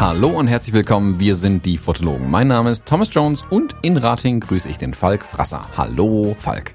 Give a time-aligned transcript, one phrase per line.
[0.00, 2.30] Hallo und herzlich willkommen, wir sind die Fotologen.
[2.30, 5.66] Mein Name ist Thomas Jones und in Rating grüße ich den Falk Frasser.
[5.76, 6.74] Hallo Falk.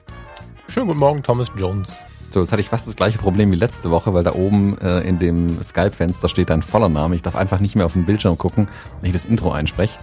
[0.70, 2.06] Schönen guten Morgen, Thomas Jones.
[2.36, 5.00] So, jetzt hatte ich fast das gleiche Problem wie letzte Woche, weil da oben äh,
[5.08, 7.16] in dem Skype-Fenster steht dein voller Name.
[7.16, 8.68] Ich darf einfach nicht mehr auf den Bildschirm gucken,
[9.00, 9.98] wenn ich das Intro einspreche.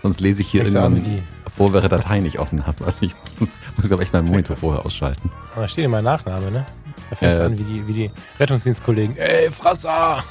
[0.00, 1.22] Sonst lese ich hier Ich irgendwann
[1.54, 2.86] vor, wäre Datei nicht offen habe.
[2.86, 3.14] Also ich
[3.76, 5.30] muss glaube ich meinen Monitor vorher ausschalten.
[5.52, 6.64] Aber Da steht immer Nachname, ne?
[7.10, 7.40] Da fängst Äh.
[7.40, 9.18] du an wie die, wie die Rettungsdienstkollegen.
[9.18, 10.24] Ey, Frasser!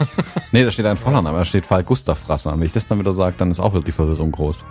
[0.51, 2.51] Nee, da steht ein voller Name, da steht Falk Gustav Frasser.
[2.51, 4.65] Und wenn ich das dann wieder sage, dann ist auch wieder die Verwirrung groß.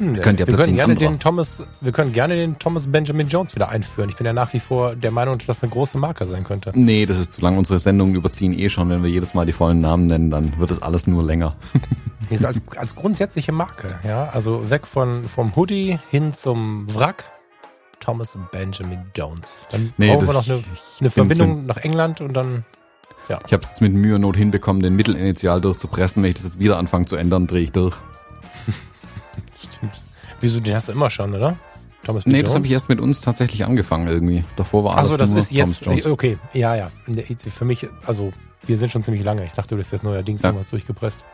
[0.00, 3.54] Hm, könnte ja wir, können gerne den Thomas, wir können gerne den Thomas Benjamin Jones
[3.54, 4.08] wieder einführen.
[4.08, 6.72] Ich bin ja nach wie vor der Meinung, dass das eine große Marke sein könnte.
[6.74, 7.58] Nee, das ist zu lang.
[7.58, 8.88] Unsere Sendungen überziehen eh schon.
[8.88, 11.54] Wenn wir jedes Mal die vollen Namen nennen, dann wird es alles nur länger.
[12.30, 14.28] Ist als, als grundsätzliche Marke, ja.
[14.28, 17.24] Also weg von, vom Hoodie hin zum Wrack.
[17.98, 19.60] Thomas Benjamin Jones.
[19.72, 20.62] Dann Nee, brauchen wir noch eine, eine
[21.00, 22.64] bin Verbindung nach England und dann,
[23.28, 26.22] Ich habe es jetzt mit Mühe und Not hinbekommen, den Mittelinitial durchzupressen.
[26.22, 27.96] Wenn ich das jetzt wieder anfange zu ändern, drehe ich durch.
[30.40, 31.56] Wieso, den hast du immer schon, oder?
[32.04, 32.44] Thomas Nee, Jones?
[32.44, 34.42] das habe ich erst mit uns tatsächlich angefangen irgendwie.
[34.56, 36.06] Davor war alles Achso, das nur ist jetzt, Jones.
[36.06, 36.90] okay, ja, ja.
[37.54, 38.32] Für mich, also,
[38.66, 39.44] wir sind schon ziemlich lange.
[39.44, 40.48] Ich dachte, du bist jetzt neuerdings Ja.
[40.48, 41.24] irgendwas durchgepresst.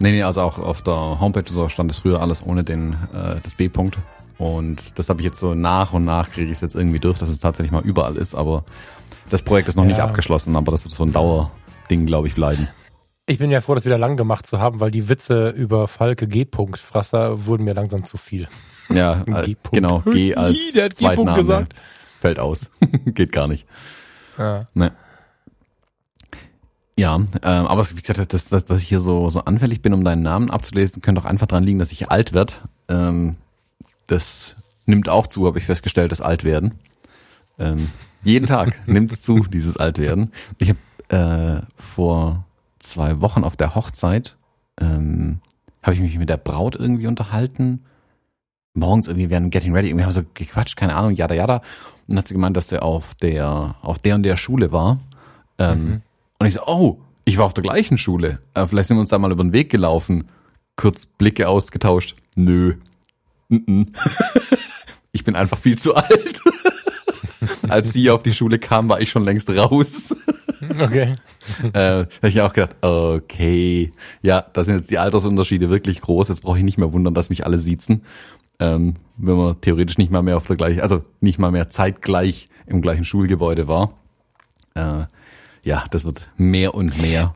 [0.00, 3.36] Nee, nee, also auch auf der Homepage so stand es früher alles ohne den äh,
[3.42, 3.96] das B-Punkt.
[4.36, 7.18] Und das habe ich jetzt so nach und nach kriege ich es jetzt irgendwie durch,
[7.18, 8.34] dass es tatsächlich mal überall ist.
[8.34, 8.64] Aber
[9.30, 10.04] das Projekt ist noch nicht Ja.
[10.04, 12.68] abgeschlossen, aber das wird so ein Dauerding, glaube ich, bleiben.
[13.26, 16.28] Ich bin ja froh, das wieder lang gemacht zu haben, weil die Witze über Falke
[16.28, 18.48] G-Punkt Frasser wurden mir langsam zu viel.
[18.90, 19.72] Ja, äh, G-Punkt.
[19.72, 21.38] genau, G als der hat Zweitname.
[21.38, 21.74] gesagt.
[22.18, 22.70] Fällt aus.
[23.06, 23.66] Geht gar nicht.
[24.36, 24.66] Ja.
[24.74, 24.92] Ne.
[26.96, 30.04] Ja, ähm, aber wie gesagt, dass, dass, dass ich hier so, so anfällig bin, um
[30.04, 32.60] deinen Namen abzulesen, könnte auch einfach dran liegen, dass ich alt werd.
[32.88, 33.36] Ähm,
[34.06, 36.74] das nimmt auch zu, habe ich festgestellt, das Altwerden.
[37.58, 37.90] Ähm,
[38.22, 40.30] jeden Tag nimmt es zu, dieses Altwerden.
[40.58, 40.68] Ich
[41.08, 42.44] habe äh, vor
[42.86, 44.36] zwei Wochen auf der Hochzeit,
[44.80, 45.40] ähm,
[45.82, 47.84] habe ich mich mit der Braut irgendwie unterhalten.
[48.74, 51.56] Morgens irgendwie während Getting Ready, irgendwie haben wir so gequatscht, keine Ahnung, jada jada.
[51.56, 51.62] Und
[52.08, 54.98] dann hat sie gemeint, dass er auf der, auf der und der Schule war.
[55.58, 56.02] Ähm, Mhm.
[56.40, 58.40] Und ich so, oh, ich war auf der gleichen Schule.
[58.54, 60.28] Äh, vielleicht sind wir uns da mal über den Weg gelaufen.
[60.76, 62.16] Kurz Blicke ausgetauscht.
[62.36, 62.74] Nö.
[63.48, 63.92] Mhm.
[65.12, 66.42] ich bin einfach viel zu alt.
[67.68, 70.14] Als sie auf die Schule kam, war ich schon längst raus.
[70.70, 71.12] Okay.
[71.62, 73.92] äh, da hab ich auch gedacht, okay,
[74.22, 76.28] ja, da sind jetzt die Altersunterschiede wirklich groß.
[76.28, 78.04] Jetzt brauche ich nicht mehr wundern, dass mich alle siezen.
[78.60, 82.48] Ähm, wenn man theoretisch nicht mal mehr auf der gleichen, also nicht mal mehr zeitgleich
[82.66, 83.92] im gleichen Schulgebäude war.
[84.74, 85.04] Äh,
[85.62, 87.34] ja, das wird mehr und mehr.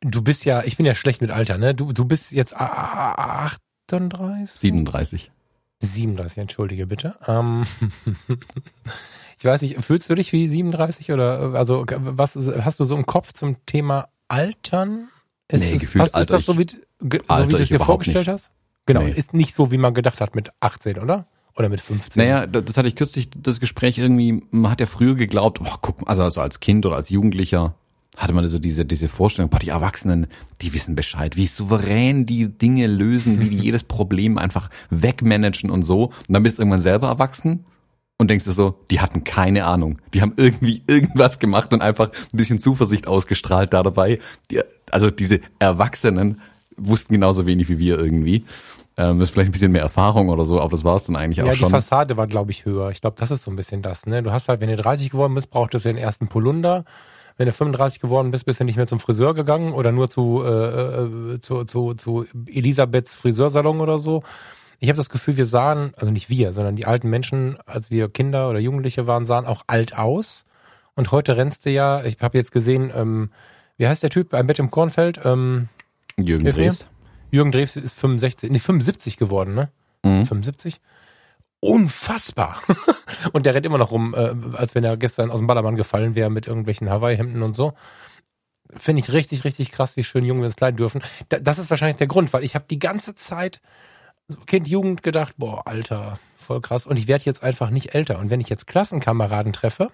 [0.00, 1.74] Du bist ja, ich bin ja schlecht mit Alter, ne?
[1.74, 3.50] Du, du bist jetzt a- a-
[3.90, 4.60] 38?
[4.60, 5.30] 37.
[5.80, 7.16] 37, entschuldige bitte.
[7.26, 7.64] Ähm,
[9.44, 13.04] ich weiß nicht, fühlst du dich wie 37 oder also was hast du so im
[13.04, 15.08] Kopf zum Thema Altern?
[15.48, 17.68] Ist, Nee, es, gefühlt hast, ist alter das so wie, ge, so wie du es
[17.68, 18.32] dir vorgestellt nicht.
[18.32, 18.50] hast?
[18.86, 19.10] Genau, Nee.
[19.10, 21.26] ist nicht so, wie man gedacht hat mit 18, oder?
[21.56, 22.22] Oder mit 15.
[22.22, 25.74] Naja, da- das hatte ich kürzlich das Gespräch irgendwie, man hat ja früher geglaubt, oh,
[25.82, 27.74] guck, also, also als Kind oder als Jugendlicher
[28.16, 30.26] hatte man so diese, diese Vorstellung, boah, die Erwachsenen,
[30.62, 35.82] die wissen Bescheid, wie souverän die Dinge lösen, wie die jedes Problem einfach wegmanagen und
[35.82, 36.04] so.
[36.06, 37.66] Und dann bist du irgendwann selber erwachsen
[38.18, 39.98] und denkst dir so, die hatten keine Ahnung.
[40.12, 44.20] Die haben irgendwie irgendwas gemacht und einfach ein bisschen Zuversicht ausgestrahlt da dabei.
[44.50, 44.60] Die,
[44.90, 46.40] also diese Erwachsenen
[46.76, 48.44] wussten genauso wenig wie wir irgendwie.
[48.96, 51.16] Ähm, das ist vielleicht ein bisschen mehr Erfahrung oder so, aber das war es dann
[51.16, 51.70] eigentlich ja, auch die schon.
[51.70, 52.90] Fassade war, glaube ich, höher.
[52.90, 54.22] Ich glaube, das ist so ein bisschen das, ne?
[54.22, 56.84] Du hast halt, wenn du 30 geworden bist, brauchtest du den ersten Polunder.
[57.36, 60.44] Wenn du 35 geworden bist, bist du nicht mehr zum Friseur gegangen oder nur zu,
[60.44, 64.22] äh, äh, zu, zu, zu Elisabeths Friseursalon oder so.
[64.84, 68.10] Ich habe das Gefühl, wir sahen, also nicht wir, sondern die alten Menschen, als wir
[68.10, 70.44] Kinder oder Jugendliche waren, sahen auch alt aus.
[70.94, 73.30] Und heute rennst du ja, ich habe jetzt gesehen, ähm,
[73.78, 75.18] wie heißt der Typ beim Bett im Kornfeld?
[75.24, 75.70] Ähm,
[76.18, 76.44] Jürgen.
[76.44, 76.84] Drews.
[77.30, 79.70] Jürgen Drews ist 65, nee, 75 geworden, ne?
[80.02, 80.26] Mhm.
[80.26, 80.82] 75?
[81.60, 82.60] Unfassbar.
[83.32, 86.14] und der rennt immer noch rum, äh, als wenn er gestern aus dem Ballermann gefallen
[86.14, 87.72] wäre mit irgendwelchen Hawaii-Hemden und so.
[88.76, 91.02] Finde ich richtig, richtig krass, wie schön jung wir ins Kleid dürfen.
[91.30, 93.62] Da, das ist wahrscheinlich der Grund, weil ich habe die ganze Zeit
[94.46, 96.86] Kind, Jugend gedacht, boah, Alter, voll krass.
[96.86, 98.18] Und ich werde jetzt einfach nicht älter.
[98.18, 99.90] Und wenn ich jetzt Klassenkameraden treffe,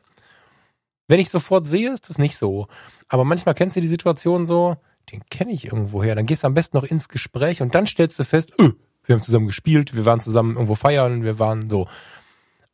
[1.09, 2.69] wenn ich sofort sehe, ist das nicht so.
[3.09, 4.77] Aber manchmal kennst du die Situation so,
[5.11, 6.15] den kenne ich irgendwoher.
[6.15, 8.73] Dann gehst du am besten noch ins Gespräch und dann stellst du fest, öh,
[9.05, 11.88] wir haben zusammen gespielt, wir waren zusammen irgendwo feiern, wir waren so.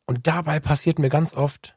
[0.05, 1.75] Und dabei passiert mir ganz oft,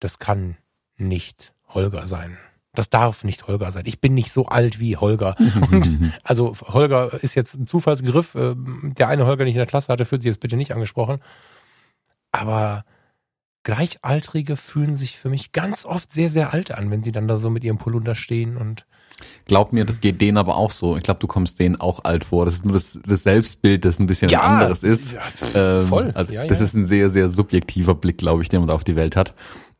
[0.00, 0.56] das kann
[0.96, 2.36] nicht Holger sein.
[2.78, 3.84] Das darf nicht Holger sein.
[3.86, 5.34] Ich bin nicht so alt wie Holger.
[5.70, 8.34] Und also Holger ist jetzt ein Zufallsgriff.
[8.34, 10.72] Äh, Der eine Holger, den ich in der Klasse hatte, fühlt sich jetzt bitte nicht
[10.72, 11.18] angesprochen.
[12.32, 12.84] Aber
[13.64, 17.38] Gleichaltrige fühlen sich für mich ganz oft sehr, sehr alt an, wenn sie dann da
[17.38, 18.86] so mit ihrem Polunder stehen und
[19.46, 20.94] Glaub mir, das geht denen aber auch so.
[20.98, 22.44] Ich glaube, du kommst denen auch alt vor.
[22.44, 25.12] Das ist nur das, das Selbstbild, das ein bisschen Ja, anderes ist.
[25.14, 25.22] ja,
[25.54, 26.10] Ähm, voll.
[26.14, 28.84] Also Ja, das ist ein sehr, sehr subjektiver Blick, glaube ich, den man da auf
[28.84, 29.32] die Welt hat.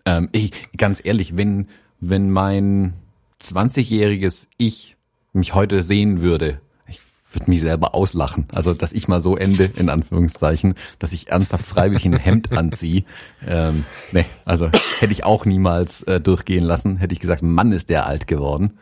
[0.07, 1.69] Ähm, ich, ganz ehrlich, wenn,
[2.01, 2.95] wenn mein
[3.41, 4.97] 20-jähriges Ich
[5.33, 7.01] mich heute sehen würde, ich
[7.33, 8.47] würde mich selber auslachen.
[8.55, 13.05] Also, dass ich mal so ende, in Anführungszeichen, dass ich ernsthaft freiwillig ein Hemd anziehe.
[13.47, 16.97] Ähm, nee, also hätte ich auch niemals äh, durchgehen lassen.
[16.97, 18.79] Hätte ich gesagt, Mann, ist der alt geworden.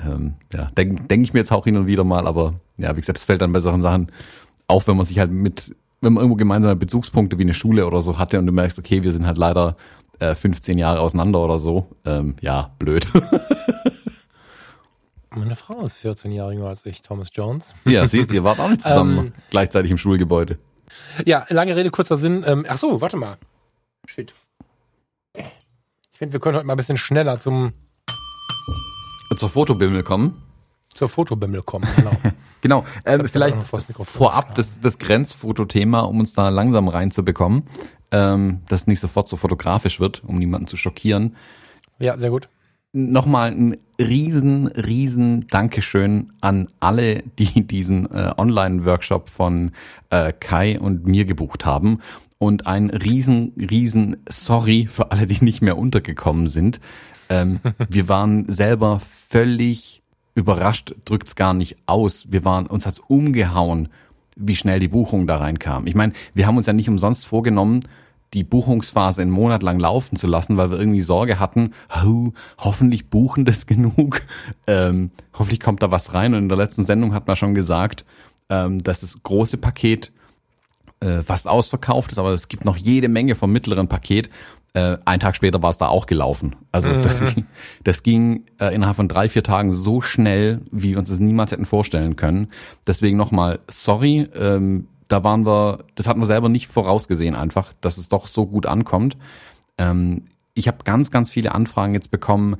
[0.00, 3.00] Ähm, ja, denke denk ich mir jetzt auch hin und wieder mal, aber ja, wie
[3.00, 4.10] gesagt, das fällt dann bei solchen Sachen
[4.66, 8.00] auf, wenn man sich halt mit, wenn man irgendwo gemeinsame Bezugspunkte wie eine Schule oder
[8.00, 9.76] so hatte und du merkst, okay, wir sind halt leider
[10.22, 11.88] äh, 15 Jahre auseinander oder so.
[12.04, 13.06] Ähm, ja, blöd.
[15.30, 17.74] meine Frau ist 14 Jahre jünger als ich, Thomas Jones.
[17.84, 20.58] ja, siehst du, ihr wart auch nicht zusammen Ähm, gleichzeitig im Schulgebäude.
[21.24, 22.44] Ja, lange Rede, kurzer Sinn.
[22.46, 23.36] Ähm, ach so, warte mal.
[24.06, 24.34] Shit.
[25.34, 27.72] Ich finde, wir können heute mal ein bisschen schneller zum,
[29.36, 30.42] Zur Fotobimmel kommen.
[30.94, 31.88] Zur Fotobimmel kommen.
[31.96, 32.16] Genau.
[32.62, 37.64] Genau, ähm, ich vielleicht vorab das, das Grenzfotothema, um uns da langsam reinzubekommen,
[38.12, 41.36] ähm, dass nicht sofort so fotografisch wird, um niemanden zu schockieren.
[41.98, 42.48] ja, sehr gut.
[42.92, 49.72] Nochmal ein riesen, riesen Dankeschön an alle, die diesen äh, Online-Workshop von
[50.10, 52.00] äh, Kai und mir gebucht haben.
[52.38, 56.80] Und ein riesen, riesen Sorry für alle, die nicht mehr untergekommen sind.
[57.28, 60.01] Ähm, wir waren selber völlig
[60.34, 62.26] überrascht, drückt's gar nicht aus.
[62.30, 63.88] Wir waren, uns hat's umgehauen,
[64.36, 65.86] wie schnell die Buchung da reinkam.
[65.86, 67.80] Ich meine, wir haben uns ja nicht umsonst vorgenommen,
[68.34, 71.74] die Buchungsphase einen Monat lang laufen zu lassen, weil wir irgendwie Sorge hatten,
[72.04, 74.22] oh, hoffentlich buchen das genug,
[74.66, 76.32] ähm, hoffentlich kommt da was rein.
[76.34, 78.04] Und in der letzten Sendung hat man schon gesagt,
[78.48, 80.12] ähm, dass das große Paket
[81.00, 84.30] äh, fast ausverkauft ist, aber es gibt noch jede Menge vom mittleren Paket.
[84.74, 86.56] Äh, ein Tag später war es da auch gelaufen.
[86.72, 87.46] Also das, ging-
[87.84, 91.52] das ging äh, innerhalb von drei, vier Tagen so schnell, wie wir uns das niemals
[91.52, 92.48] hätten vorstellen können.
[92.86, 97.98] Deswegen nochmal, sorry, ähm, da waren wir, das hatten wir selber nicht vorausgesehen einfach, dass
[97.98, 99.18] es doch so gut ankommt.
[99.76, 100.22] Ähm,
[100.54, 102.56] ich habe ganz, ganz viele Anfragen jetzt bekommen,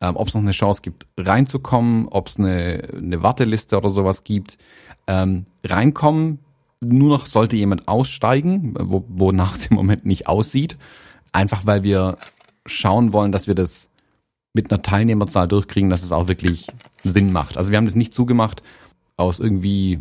[0.00, 4.24] ähm, ob es noch eine Chance gibt, reinzukommen, ob es eine, eine Warteliste oder sowas
[4.24, 4.56] gibt.
[5.06, 6.38] Ähm, reinkommen,
[6.80, 10.78] nur noch sollte jemand aussteigen, wo, wonach es im Moment nicht aussieht.
[11.32, 12.18] Einfach weil wir
[12.66, 13.88] schauen wollen, dass wir das
[14.52, 16.66] mit einer Teilnehmerzahl durchkriegen, dass es auch wirklich
[17.04, 17.56] Sinn macht.
[17.56, 18.62] Also wir haben das nicht zugemacht
[19.16, 20.00] aus irgendwie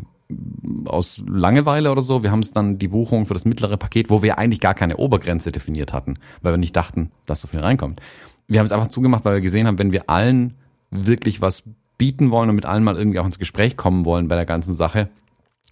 [0.85, 2.23] aus Langeweile oder so.
[2.23, 4.97] Wir haben es dann die Buchung für das mittlere Paket, wo wir eigentlich gar keine
[4.97, 8.01] Obergrenze definiert hatten, weil wir nicht dachten, dass so viel reinkommt.
[8.47, 10.55] Wir haben es einfach zugemacht, weil wir gesehen haben, wenn wir allen
[10.91, 11.63] wirklich was
[11.97, 14.73] bieten wollen und mit allen mal irgendwie auch ins Gespräch kommen wollen bei der ganzen
[14.73, 15.09] Sache,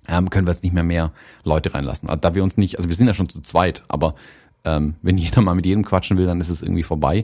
[0.08, 1.12] ähm, können wir jetzt nicht mehr mehr
[1.44, 2.10] Leute reinlassen.
[2.10, 4.16] Also, da wir uns nicht, also wir sind ja schon zu zweit, aber
[4.68, 7.24] ähm, wenn jeder mal mit jedem quatschen will, dann ist es irgendwie vorbei.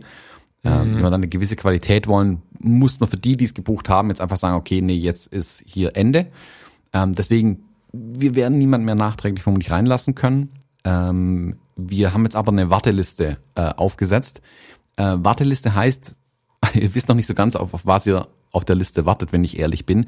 [0.65, 3.89] Ähm, Wenn wir dann eine gewisse Qualität wollen, muss man für die, die es gebucht
[3.89, 6.27] haben, jetzt einfach sagen, okay, nee, jetzt ist hier Ende.
[6.93, 10.51] Ähm, deswegen, wir werden niemand mehr nachträglich vermutlich reinlassen können.
[10.85, 14.41] Ähm, wir haben jetzt aber eine Warteliste äh, aufgesetzt.
[14.95, 16.15] Äh, Warteliste heißt,
[16.75, 19.43] ihr wisst noch nicht so ganz, auf, auf was ihr auf der Liste wartet, wenn
[19.43, 20.05] ich ehrlich bin.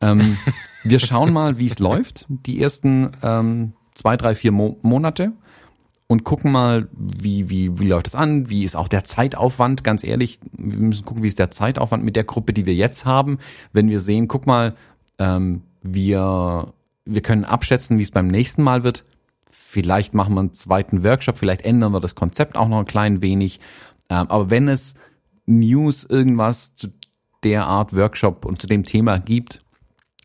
[0.00, 0.38] Ähm,
[0.82, 5.32] wir schauen mal, wie es läuft, die ersten ähm, zwei, drei, vier Mo Monate
[6.10, 10.02] und gucken mal, wie, wie, wie läuft es an, wie ist auch der Zeitaufwand, ganz
[10.02, 13.38] ehrlich, wir müssen gucken, wie ist der Zeitaufwand mit der Gruppe, die wir jetzt haben,
[13.72, 14.74] wenn wir sehen, guck mal,
[15.20, 16.74] ähm, wir,
[17.04, 19.04] wir können abschätzen, wie es beim nächsten Mal wird,
[19.46, 23.22] vielleicht machen wir einen zweiten Workshop, vielleicht ändern wir das Konzept auch noch ein klein
[23.22, 23.60] wenig,
[24.08, 24.94] ähm, aber wenn es
[25.46, 26.88] News, irgendwas zu
[27.44, 29.62] der Art Workshop und zu dem Thema gibt,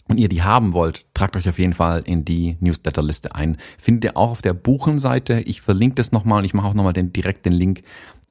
[0.07, 3.57] und ihr die haben wollt, tragt euch auf jeden Fall in die Newsletterliste ein.
[3.77, 5.39] Findet ihr auch auf der Buchenseite.
[5.41, 7.83] Ich verlinke das nochmal und ich mache auch nochmal den, direkt den Link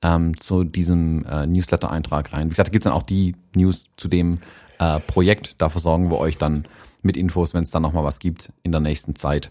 [0.02, 2.46] ähm, zu diesem äh, Newsletter-Eintrag rein.
[2.46, 4.38] Wie gesagt, da gibt's dann auch die News zu dem
[4.78, 5.56] äh, Projekt.
[5.58, 6.64] Da versorgen wir euch dann
[7.02, 9.50] mit Infos, wenn es dann nochmal was gibt in der nächsten Zeit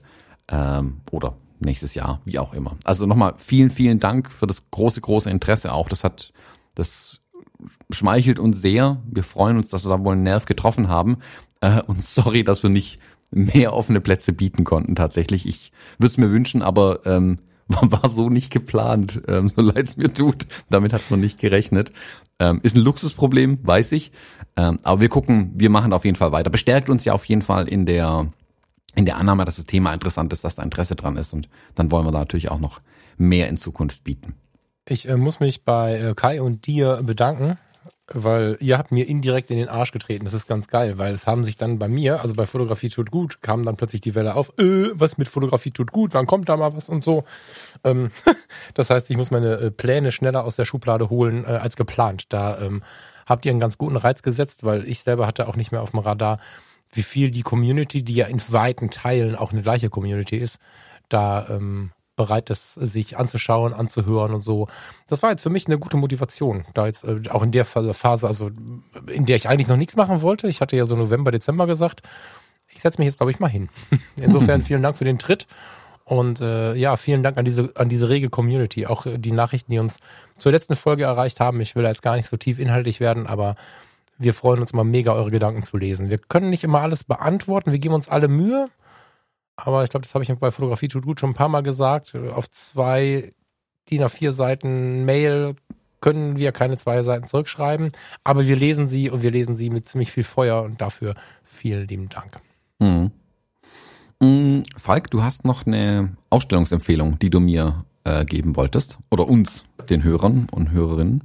[0.49, 2.77] ähm, oder nächstes Jahr, wie auch immer.
[2.83, 5.89] Also nochmal vielen, vielen Dank für das große, große Interesse auch.
[5.89, 6.33] Das hat,
[6.75, 7.19] das
[7.89, 9.01] schmeichelt uns sehr.
[9.05, 11.17] Wir freuen uns, dass wir da wohl einen Nerv getroffen haben.
[11.63, 12.99] Äh, und sorry, dass wir nicht
[13.31, 15.47] mehr offene Plätze bieten konnten tatsächlich.
[15.47, 19.97] Ich würde es mir wünschen, aber ähm, war, so nicht geplant, ähm, so leid es
[19.97, 20.45] mir tut.
[20.69, 21.91] Damit hat man nicht gerechnet.
[22.39, 24.11] Ähm, ist ein Luxusproblem, weiß ich.
[24.57, 26.49] Ähm, aber wir gucken, wir machen auf jeden Fall weiter.
[26.49, 28.27] Bestärkt uns ja auf jeden Fall in der
[28.95, 31.33] in der Annahme, dass das Thema interessant ist, dass da Interesse dran ist.
[31.33, 32.79] Und dann wollen wir da natürlich auch noch
[33.17, 34.35] mehr in Zukunft bieten.
[34.87, 37.57] Ich äh, muss mich bei äh, Kai und dir bedanken.
[38.11, 40.25] Weil ihr habt mir indirekt in den Arsch getreten.
[40.25, 43.11] Das ist ganz geil, weil es haben sich dann bei mir, also bei Fotografie tut
[43.11, 46.49] gut, kam dann plötzlich die Welle auf, äh, was mit Fotografie tut gut, wann kommt
[46.49, 47.23] da mal was und so.
[47.83, 48.11] Ähm,
[48.73, 52.25] das heißt, ich muss meine äh, Pläne schneller aus der Schublade holen äh, als geplant.
[52.29, 52.83] Da ähm,
[53.25, 55.91] habt ihr einen ganz guten Reiz gesetzt, weil ich selber hatte auch nicht mehr auf
[55.91, 56.39] dem Radar,
[56.91, 60.57] wie viel die Community, die ja in weiten Teilen auch eine gleiche Community ist,
[61.09, 64.67] da ähm, bereit ist, sich anzuschauen, anzuhören und so.
[65.07, 68.27] Das war jetzt für mich eine gute Motivation, da jetzt äh, auch in der Phase,
[68.27, 68.51] also
[69.07, 70.47] in der ich eigentlich noch nichts machen wollte.
[70.47, 72.01] Ich hatte ja so November, Dezember gesagt.
[72.69, 73.69] Ich setze mich jetzt, glaube ich, mal hin.
[74.15, 75.47] Insofern vielen Dank für den Tritt.
[76.05, 78.85] Und äh, ja, vielen Dank an diese, an diese rege Community.
[78.85, 79.97] Auch äh, die Nachrichten, die uns
[80.37, 81.61] zur letzten Folge erreicht haben.
[81.61, 83.55] Ich will jetzt gar nicht so tief inhaltlich werden, aber
[84.17, 86.09] wir freuen uns immer mega, eure Gedanken zu lesen.
[86.09, 87.71] Wir können nicht immer alles beantworten.
[87.71, 88.67] Wir geben uns alle Mühe.
[89.55, 92.15] Aber ich glaube, das habe ich bei Fotografie tut gut schon ein paar Mal gesagt.
[92.15, 93.33] Auf zwei
[93.89, 95.55] DIN A4 Seiten Mail
[96.01, 97.93] können wir keine zwei Seiten zurückschreiben,
[98.25, 101.87] aber wir lesen sie und wir lesen sie mit ziemlich viel Feuer und dafür vielen
[101.87, 102.41] lieben Dank.
[102.79, 103.11] Mhm.
[104.19, 104.63] Mhm.
[104.77, 110.03] Falk, du hast noch eine Ausstellungsempfehlung, die du mir äh, geben wolltest oder uns, den
[110.03, 111.23] Hörern und Hörerinnen.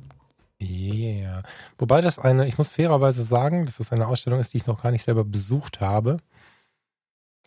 [0.61, 1.43] Yeah.
[1.79, 4.83] Wobei das eine, ich muss fairerweise sagen, dass das eine Ausstellung ist, die ich noch
[4.83, 6.19] gar nicht selber besucht habe.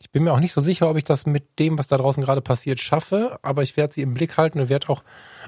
[0.02, 2.24] Ich bin mir auch nicht so sicher, ob ich das mit dem, was da draußen
[2.24, 5.04] gerade passiert, schaffe, aber ich werde sie im Blick halten und werde auch,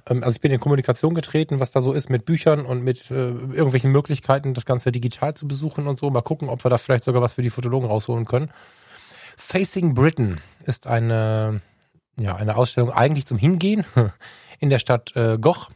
[0.08, 3.10] ähm, also ich bin in Kommunikation getreten, was da so ist mit Büchern und mit
[3.10, 6.12] äh, irgendwelchen Möglichkeiten, das Ganze digital zu besuchen und so.
[6.12, 8.52] Mal gucken, ob wir da vielleicht sogar was für die Fotologen rausholen können.
[9.38, 11.62] Facing Britain ist eine,
[12.20, 13.84] ja, eine Ausstellung eigentlich zum Hingehen
[14.60, 15.72] in der Stadt äh, Goch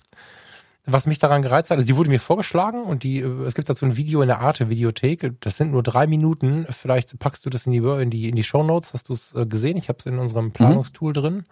[0.89, 3.85] was mich daran gereizt hat, also die wurde mir vorgeschlagen und die, es gibt dazu
[3.85, 5.33] ein Video in der Arte-Videothek.
[5.41, 6.65] Das sind nur drei Minuten.
[6.69, 8.93] Vielleicht packst du das in die in die in die Show Notes.
[8.93, 9.75] Hast du es äh, gesehen?
[9.75, 11.13] Ich habe es in unserem Planungstool mhm.
[11.13, 11.43] drin.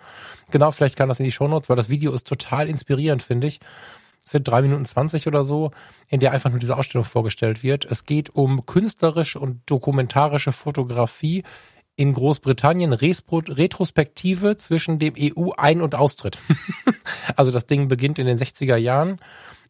[0.52, 3.48] Genau, vielleicht kann das in die Show Notes, weil das Video ist total inspirierend, finde
[3.48, 3.60] ich.
[4.24, 5.72] Es sind drei Minuten zwanzig oder so,
[6.08, 7.86] in der einfach nur diese Ausstellung vorgestellt wird.
[7.86, 11.44] Es geht um künstlerische und dokumentarische Fotografie
[11.96, 16.38] in Großbritannien Retrospektive zwischen dem EU-Ein- und Austritt.
[17.36, 19.20] also das Ding beginnt in den 60er Jahren.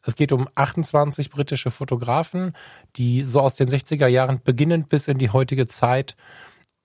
[0.03, 2.53] Es geht um 28 britische Fotografen,
[2.95, 6.15] die so aus den 60er Jahren beginnend bis in die heutige Zeit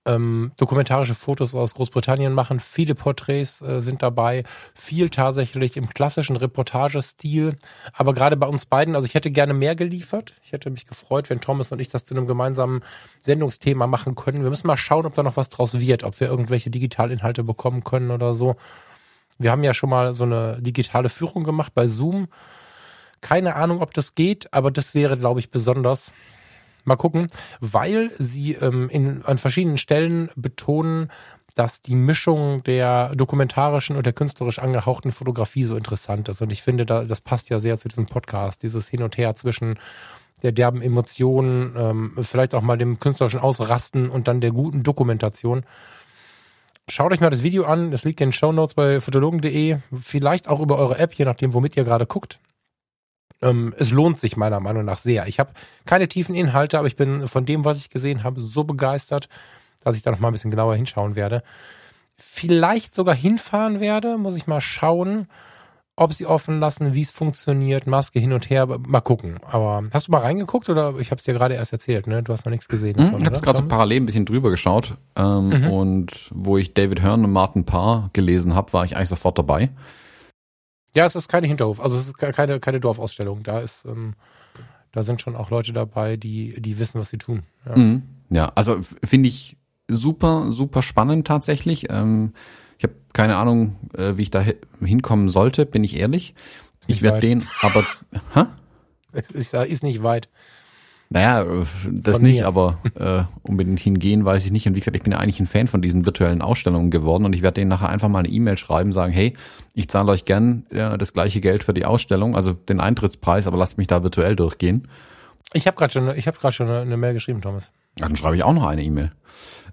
[0.05, 2.59] ähm, dokumentarische Fotos aus Großbritannien machen.
[2.59, 4.43] Viele Porträts äh, sind dabei,
[4.73, 7.57] viel tatsächlich im klassischen Reportagestil.
[7.93, 10.35] Aber gerade bei uns beiden, also ich hätte gerne mehr geliefert.
[10.43, 12.81] Ich hätte mich gefreut, wenn Thomas und ich das zu einem gemeinsamen
[13.21, 14.43] Sendungsthema machen können.
[14.43, 17.83] Wir müssen mal schauen, ob da noch was draus wird, ob wir irgendwelche Digitalinhalte bekommen
[17.83, 18.55] können oder so.
[19.37, 22.27] Wir haben ja schon mal so eine digitale Führung gemacht bei Zoom.
[23.21, 26.11] Keine Ahnung, ob das geht, aber das wäre, glaube ich, besonders.
[26.83, 31.11] Mal gucken, weil sie ähm, in, an verschiedenen Stellen betonen,
[31.55, 36.41] dass die Mischung der dokumentarischen und der künstlerisch angehauchten Fotografie so interessant ist.
[36.41, 39.35] Und ich finde, da, das passt ja sehr zu diesem Podcast, dieses Hin und Her
[39.35, 39.77] zwischen
[40.43, 45.65] der derben Emotionen, ähm, vielleicht auch mal dem künstlerischen Ausrasten und dann der guten Dokumentation.
[46.87, 50.47] Schaut euch mal das Video an, das liegt in den Show Notes bei fotologen.de, vielleicht
[50.47, 52.39] auch über eure App, je nachdem, womit ihr gerade guckt.
[53.41, 55.27] Ähm, es lohnt sich meiner Meinung nach sehr.
[55.27, 55.51] Ich habe
[55.85, 59.29] keine tiefen Inhalte, aber ich bin von dem, was ich gesehen habe, so begeistert,
[59.83, 61.43] dass ich da noch mal ein bisschen genauer hinschauen werde.
[62.17, 65.27] Vielleicht sogar hinfahren werde, muss ich mal schauen,
[65.95, 69.39] ob sie offen lassen, wie es funktioniert, Maske hin und her, mal gucken.
[69.43, 72.23] Aber hast du mal reingeguckt oder ich habe es dir gerade erst erzählt, ne?
[72.23, 72.97] Du hast noch nichts gesehen.
[72.97, 75.69] Hm, davon, ich habe gerade so parallel ein bisschen drüber geschaut ähm, mhm.
[75.69, 79.69] und wo ich David Hearn und Martin Parr gelesen habe, war ich eigentlich sofort dabei.
[80.93, 83.43] Ja, es ist keine Hinterhof, also es ist keine, keine Dorfausstellung.
[83.43, 84.13] Da ist, ähm,
[84.91, 87.43] da sind schon auch Leute dabei, die, die wissen, was sie tun.
[87.65, 88.03] Ja, mhm.
[88.29, 89.57] ja also finde ich
[89.87, 91.89] super, super spannend tatsächlich.
[91.89, 92.33] Ähm,
[92.77, 94.43] ich habe keine Ahnung, äh, wie ich da
[94.79, 96.33] hinkommen sollte, bin ich ehrlich.
[96.87, 97.85] Ich werde den, aber,
[98.33, 98.45] hä?
[99.33, 100.29] Ist, ist nicht weit.
[101.13, 101.45] Naja,
[101.91, 102.47] das von nicht, mir.
[102.47, 104.65] aber äh, unbedingt hingehen weiß ich nicht.
[104.65, 107.33] Und wie gesagt, ich bin ja eigentlich ein Fan von diesen virtuellen Ausstellungen geworden und
[107.33, 109.35] ich werde denen nachher einfach mal eine E-Mail schreiben, sagen, hey,
[109.75, 113.57] ich zahle euch gern ja, das gleiche Geld für die Ausstellung, also den Eintrittspreis, aber
[113.57, 114.87] lasst mich da virtuell durchgehen.
[115.51, 117.73] Ich habe gerade schon, ich habe gerade schon eine, eine Mail geschrieben, Thomas.
[117.99, 119.11] Ja, dann schreibe ich auch noch eine E-Mail.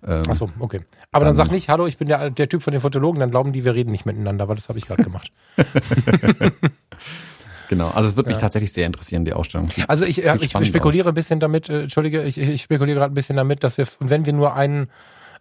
[0.05, 0.81] Ähm, Ach so, okay.
[1.13, 3.31] Aber dann, dann sag nicht, hallo, ich bin der, der Typ von den Fotologen, dann
[3.31, 5.31] glauben die, wir reden nicht miteinander, weil das habe ich gerade gemacht.
[7.69, 8.41] Genau, also es wird mich ja.
[8.41, 9.71] tatsächlich sehr interessieren, die Ausstellung.
[9.71, 11.13] Sieht, also ich, ich spekuliere aus.
[11.13, 14.25] ein bisschen damit, äh, Entschuldige, ich, ich spekuliere gerade ein bisschen damit, dass wir, wenn
[14.25, 14.89] wir nur einen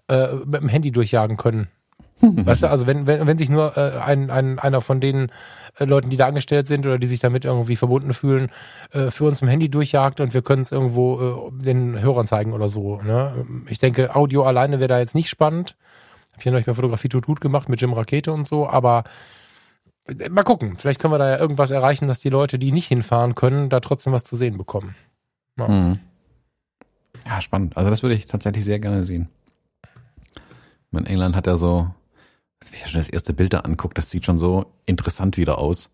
[0.07, 1.67] äh, mit dem Handy durchjagen können,
[2.21, 5.31] weißt du, also wenn, wenn, wenn sich nur äh, ein, ein, einer von den
[5.79, 8.49] äh, Leuten, die da angestellt sind oder die sich damit irgendwie verbunden fühlen,
[8.91, 12.53] äh, für uns im Handy durchjagt und wir können es irgendwo äh, den Hörern zeigen
[12.53, 13.01] oder so.
[13.01, 13.45] Ne?
[13.69, 15.75] Ich denke, Audio alleine wäre da jetzt nicht spannend.
[16.33, 19.03] Hab hier neulich bei Fotografie tut gut gemacht mit Jim Rakete und so, aber
[20.29, 23.35] Mal gucken, vielleicht können wir da ja irgendwas erreichen, dass die Leute, die nicht hinfahren
[23.35, 24.95] können, da trotzdem was zu sehen bekommen.
[25.57, 25.99] Ja, mhm.
[27.25, 27.75] ja spannend.
[27.75, 29.29] Also das würde ich tatsächlich sehr gerne sehen.
[30.91, 31.87] In England hat er so,
[32.71, 35.91] wie er schon das erste Bild da anguckt, das sieht schon so interessant wieder aus.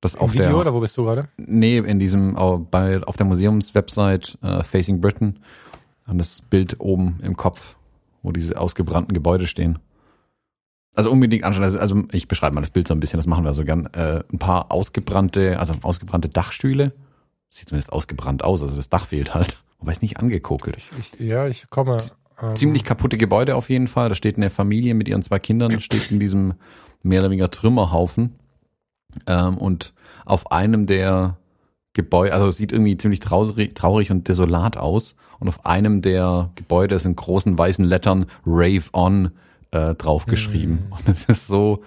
[0.00, 1.28] Das Im auf Video der, oder wo bist du gerade?
[1.38, 2.34] Nee, in diesem,
[2.70, 5.38] bei, auf der Museumswebsite uh, Facing Britain.
[6.06, 7.76] Und das Bild oben im Kopf,
[8.22, 9.78] wo diese ausgebrannten Gebäude stehen.
[10.96, 11.62] Also unbedingt anschauen.
[11.62, 13.86] Also, also ich beschreibe mal das Bild so ein bisschen, das machen wir so gern.
[13.92, 16.92] Äh, ein paar ausgebrannte, also ausgebrannte Dachstühle.
[17.50, 19.58] Sieht zumindest ausgebrannt aus, also das Dach fehlt halt.
[19.78, 20.78] Wobei es nicht angekokelt.
[20.78, 21.98] Ich, ich, ja, ich komme.
[22.40, 24.08] Ähm, Ziemlich kaputte Gebäude auf jeden Fall.
[24.08, 26.54] Da steht eine Familie mit ihren zwei Kindern, steht in diesem
[27.02, 28.34] mehr oder weniger Trümmerhaufen.
[29.26, 29.92] Ähm, und
[30.24, 31.36] auf einem der
[31.92, 35.14] Gebäude, also es sieht irgendwie ziemlich traurig, traurig und desolat aus.
[35.38, 39.30] Und auf einem der Gebäude sind großen weißen Lettern Rave On
[39.70, 40.86] äh, draufgeschrieben.
[40.86, 40.92] Mhm.
[40.92, 41.82] Und es ist so,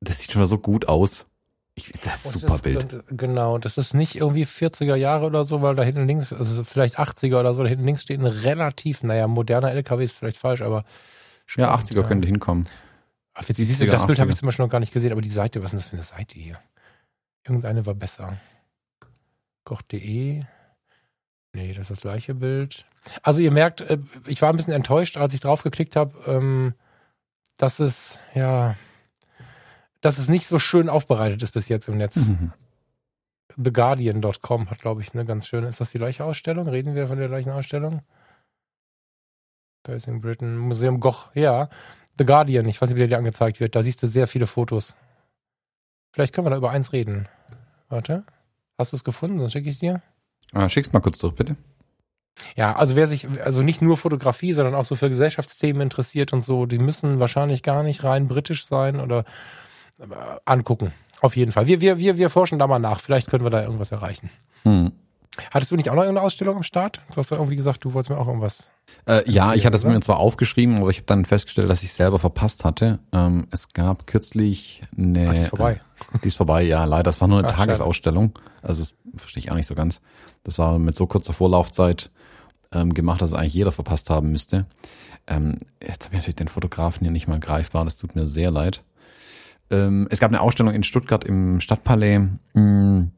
[0.00, 1.26] das sieht schon mal so gut aus.
[1.74, 3.04] Ich, das ist super das, Bild.
[3.10, 6.98] Genau, das ist nicht irgendwie 40er Jahre oder so, weil da hinten links, also vielleicht
[6.98, 10.62] 80er oder so, da hinten links steht ein relativ, naja, moderner LKW ist vielleicht falsch,
[10.62, 10.84] aber.
[11.44, 12.08] Spannend, ja, 80er ja.
[12.08, 12.66] könnte hinkommen.
[13.34, 15.20] Ach, jetzt, siehst du, das Bild habe ich zum Beispiel noch gar nicht gesehen, aber
[15.20, 16.58] die Seite, was ist das für eine Seite hier?
[17.44, 18.38] Irgendeine war besser.
[19.64, 20.42] Koch.de.
[21.52, 22.86] Nee, das ist das gleiche Bild.
[23.22, 26.74] Also ihr merkt, äh, ich war ein bisschen enttäuscht, als ich drauf geklickt habe, ähm,
[27.56, 28.76] dass es, ja,
[30.00, 32.16] dass es nicht so schön aufbereitet ist bis jetzt im Netz.
[32.16, 32.52] Mhm.
[33.62, 35.68] TheGuardian.com hat, glaube ich, eine ganz schöne.
[35.68, 36.68] Ist das die gleiche Ausstellung?
[36.68, 38.02] Reden wir von der gleichen Ausstellung?
[39.82, 41.70] Basing Britain, Museum Goch, ja.
[42.18, 43.74] The Guardian, ich weiß nicht, wie der dir angezeigt wird.
[43.74, 44.94] Da siehst du sehr viele Fotos.
[46.12, 47.28] Vielleicht können wir da über eins reden.
[47.88, 48.24] Warte.
[48.78, 49.38] Hast du es gefunden?
[49.38, 50.02] Sonst schicke ich es dir.
[50.52, 51.56] Ah, schick's mal kurz durch, bitte.
[52.54, 56.42] Ja, also wer sich, also nicht nur Fotografie, sondern auch so für Gesellschaftsthemen interessiert und
[56.42, 59.24] so, die müssen wahrscheinlich gar nicht rein britisch sein oder
[59.98, 60.04] äh,
[60.44, 60.92] angucken.
[61.22, 61.66] Auf jeden Fall.
[61.66, 63.00] Wir, wir, wir, wir forschen da mal nach.
[63.00, 64.30] Vielleicht können wir da irgendwas erreichen.
[64.64, 64.92] Hm.
[65.50, 67.00] Hattest du nicht auch noch irgendeine Ausstellung am Start?
[67.10, 68.64] Du hast ja irgendwie gesagt, du wolltest mir auch irgendwas.
[69.06, 71.90] Äh, ja, ich hatte es mir zwar aufgeschrieben, aber ich habe dann festgestellt, dass ich
[71.90, 72.98] es selber verpasst hatte.
[73.12, 75.28] Ähm, es gab kürzlich eine.
[75.28, 75.80] Ach, die ist vorbei.
[76.12, 77.10] Äh, die ist vorbei, ja, leider.
[77.10, 78.38] Es war nur eine Ach, Tagesausstellung.
[78.62, 80.00] Also das verstehe ich auch nicht so ganz.
[80.44, 82.10] Das war mit so kurzer Vorlaufzeit
[82.76, 84.66] ähm, gemacht, dass es eigentlich jeder verpasst haben müsste.
[85.26, 88.50] Ähm, jetzt habe ich natürlich den Fotografen hier nicht mal greifbar, das tut mir sehr
[88.50, 88.82] leid.
[89.70, 92.20] Ähm, es gab eine Ausstellung in Stuttgart im Stadtpalais
[92.54, 93.12] mh, mm,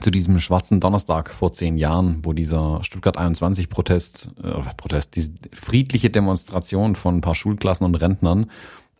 [0.00, 5.32] zu diesem schwarzen Donnerstag vor zehn Jahren, wo dieser Stuttgart 21 Protest, äh, Protest, diese
[5.52, 8.50] friedliche Demonstration von ein paar Schulklassen und Rentnern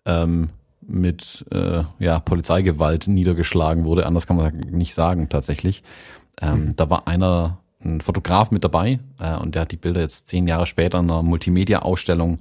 [0.05, 0.51] ähm,
[0.83, 4.05] mit äh, ja, Polizeigewalt niedergeschlagen wurde.
[4.05, 5.83] Anders kann man nicht sagen tatsächlich.
[6.41, 6.77] Ähm, mhm.
[6.77, 10.47] Da war einer ein Fotograf mit dabei äh, und der hat die Bilder jetzt zehn
[10.47, 12.39] Jahre später in einer Multimedia-Ausstellung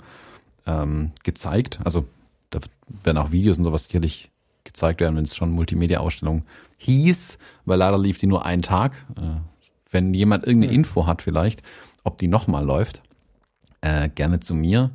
[0.65, 1.79] ähm, gezeigt.
[1.83, 2.05] Also
[2.49, 2.59] da
[3.03, 4.29] werden auch Videos und sowas sicherlich
[4.63, 6.43] gezeigt werden, wenn es schon Multimedia-Ausstellung
[6.77, 8.93] hieß, weil leider lief die nur einen Tag.
[9.17, 9.41] Äh,
[9.91, 11.63] wenn jemand irgendeine Info hat vielleicht,
[12.03, 13.01] ob die nochmal läuft,
[13.81, 14.91] äh, gerne zu mir.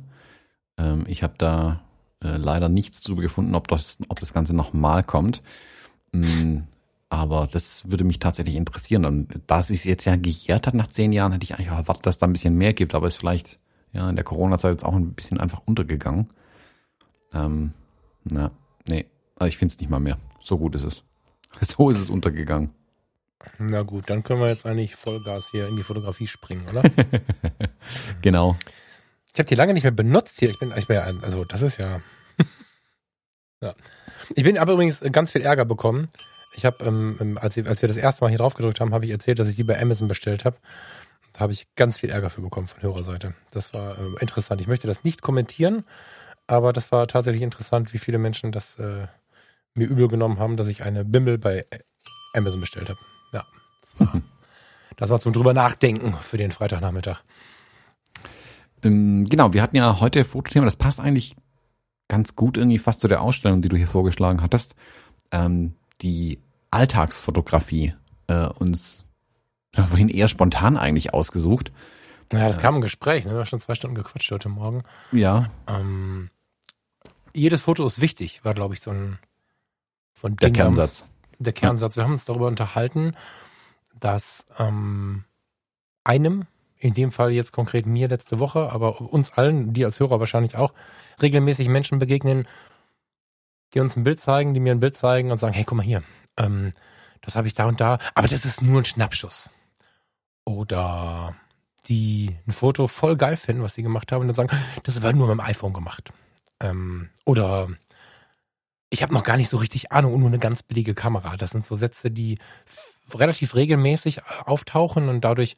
[0.77, 1.81] Ähm, ich habe da
[2.23, 5.41] äh, leider nichts drüber gefunden, ob das, ob das Ganze nochmal kommt.
[6.11, 6.59] Mm,
[7.09, 9.05] aber das würde mich tatsächlich interessieren.
[9.05, 11.77] Und da es sich jetzt ja gejährt hat nach zehn Jahren, hätte ich eigentlich auch
[11.77, 12.95] erwartet, dass es da ein bisschen mehr gibt.
[12.95, 13.59] Aber ist vielleicht
[13.93, 16.29] ja in der Corona-Zeit jetzt auch ein bisschen einfach untergegangen.
[17.33, 17.73] Ähm,
[18.25, 18.51] na,
[18.87, 19.05] nee,
[19.37, 20.17] also ich finde es nicht mal mehr.
[20.41, 21.03] So gut ist es.
[21.61, 22.71] So ist es untergegangen.
[23.57, 26.83] Na gut, dann können wir jetzt eigentlich Vollgas hier in die Fotografie springen, oder?
[28.21, 28.57] genau.
[29.33, 30.49] Ich habe die lange nicht mehr benutzt hier.
[30.49, 32.01] Ich bin, ich bin ja, also das ist ja.
[33.61, 33.73] ja.
[34.35, 36.09] Ich bin aber übrigens ganz viel Ärger bekommen
[36.57, 39.11] ich habe, ähm, als, als wir das erste Mal hier drauf gedrückt haben, habe ich
[39.11, 40.57] erzählt, dass ich die bei Amazon bestellt habe.
[41.33, 43.35] Da habe ich ganz viel Ärger für bekommen von Hörerseite.
[43.51, 44.59] Das war äh, interessant.
[44.59, 45.83] Ich möchte das nicht kommentieren,
[46.47, 49.05] aber das war tatsächlich interessant, wie viele Menschen das äh,
[49.75, 51.63] mir übel genommen haben, dass ich eine Bimmel bei
[52.33, 52.99] Amazon bestellt habe.
[53.33, 53.45] Ja,
[53.81, 54.21] das war,
[54.95, 57.21] das war zum drüber nachdenken für den Freitagnachmittag.
[58.81, 61.35] Ähm, genau, wir hatten ja heute Fotothema, das passt eigentlich
[62.07, 64.75] ganz gut irgendwie fast zu der Ausstellung, die du hier vorgeschlagen hattest.
[65.31, 66.39] Ähm, die
[66.71, 67.93] Alltagsfotografie
[68.27, 69.03] äh, uns
[69.73, 71.71] vorhin eher spontan eigentlich ausgesucht.
[72.31, 73.31] Ja, das kam im Gespräch, ne?
[73.31, 74.83] Wir haben schon zwei Stunden gequatscht heute Morgen.
[75.11, 75.49] Ja.
[75.67, 76.29] Ähm,
[77.33, 79.19] jedes Foto ist wichtig, war, glaube ich, so ein,
[80.13, 80.37] so ein Ding.
[80.37, 81.01] Der Kernsatz.
[81.01, 81.95] Uns, der Kernsatz.
[81.95, 83.15] Wir haben uns darüber unterhalten,
[83.97, 85.23] dass ähm,
[86.03, 86.45] einem,
[86.77, 90.57] in dem Fall jetzt konkret mir letzte Woche, aber uns allen, die als Hörer wahrscheinlich
[90.57, 90.73] auch,
[91.21, 92.47] regelmäßig Menschen begegnen,
[93.73, 95.83] die uns ein Bild zeigen, die mir ein Bild zeigen und sagen, hey, guck mal
[95.83, 96.03] hier,
[96.37, 96.73] ähm,
[97.21, 99.49] das habe ich da und da, aber das ist nur ein Schnappschuss.
[100.45, 101.35] Oder
[101.87, 104.49] die ein Foto voll geil finden, was sie gemacht haben, und dann sagen,
[104.83, 106.11] das war nur mit dem iPhone gemacht.
[106.59, 107.67] Ähm, oder
[108.89, 111.35] ich habe noch gar nicht so richtig Ahnung und nur eine ganz billige Kamera.
[111.35, 112.37] Das sind so Sätze, die
[113.13, 115.55] relativ regelmäßig auftauchen und dadurch,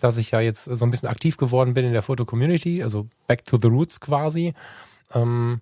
[0.00, 3.44] dass ich ja jetzt so ein bisschen aktiv geworden bin in der Foto-Community, also back
[3.44, 4.54] to the roots quasi,
[5.12, 5.60] ähm,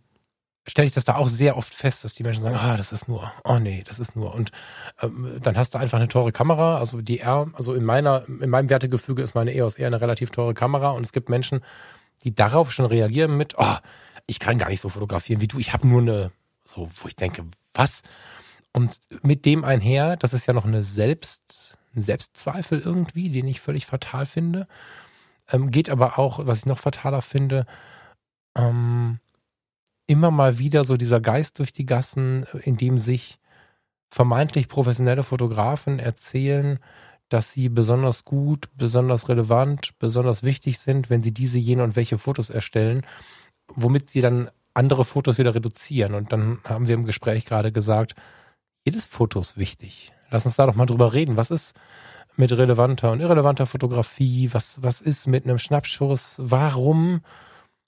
[0.70, 3.08] stelle ich das da auch sehr oft fest, dass die Menschen sagen, ah, das ist
[3.08, 4.34] nur, oh nee, das ist nur.
[4.34, 4.52] Und
[5.02, 8.50] ähm, dann hast du einfach eine teure Kamera, also die R, also in meiner, in
[8.50, 11.60] meinem Wertegefüge ist meine EOS R eine relativ teure Kamera und es gibt Menschen,
[12.24, 13.76] die darauf schon reagieren mit, oh,
[14.26, 16.32] ich kann gar nicht so fotografieren wie du, ich habe nur eine,
[16.64, 18.02] so, wo ich denke, was?
[18.72, 23.60] Und mit dem einher, das ist ja noch eine Selbst, ein Selbstzweifel irgendwie, den ich
[23.60, 24.68] völlig fatal finde.
[25.50, 27.66] Ähm, geht aber auch, was ich noch fataler finde,
[28.54, 29.18] ähm,
[30.10, 33.38] immer mal wieder so dieser Geist durch die Gassen, in dem sich
[34.10, 36.80] vermeintlich professionelle Fotografen erzählen,
[37.28, 42.18] dass sie besonders gut, besonders relevant, besonders wichtig sind, wenn sie diese, jene und welche
[42.18, 43.06] Fotos erstellen,
[43.68, 46.14] womit sie dann andere Fotos wieder reduzieren.
[46.14, 48.16] Und dann haben wir im Gespräch gerade gesagt,
[48.84, 50.12] jedes Foto ist wichtig.
[50.28, 51.36] Lass uns da doch mal drüber reden.
[51.36, 51.76] Was ist
[52.34, 54.48] mit relevanter und irrelevanter Fotografie?
[54.52, 56.34] Was, was ist mit einem Schnappschuss?
[56.38, 57.20] Warum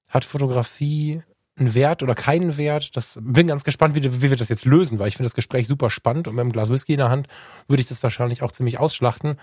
[0.09, 1.23] hat Fotografie
[1.57, 2.97] einen Wert oder keinen Wert?
[2.97, 5.67] Das bin ganz gespannt, wie, wie wir das jetzt lösen, weil ich finde das Gespräch
[5.69, 7.29] super spannend und mit einem Glas Whisky in der Hand
[7.69, 9.39] würde ich das wahrscheinlich auch ziemlich ausschlachten.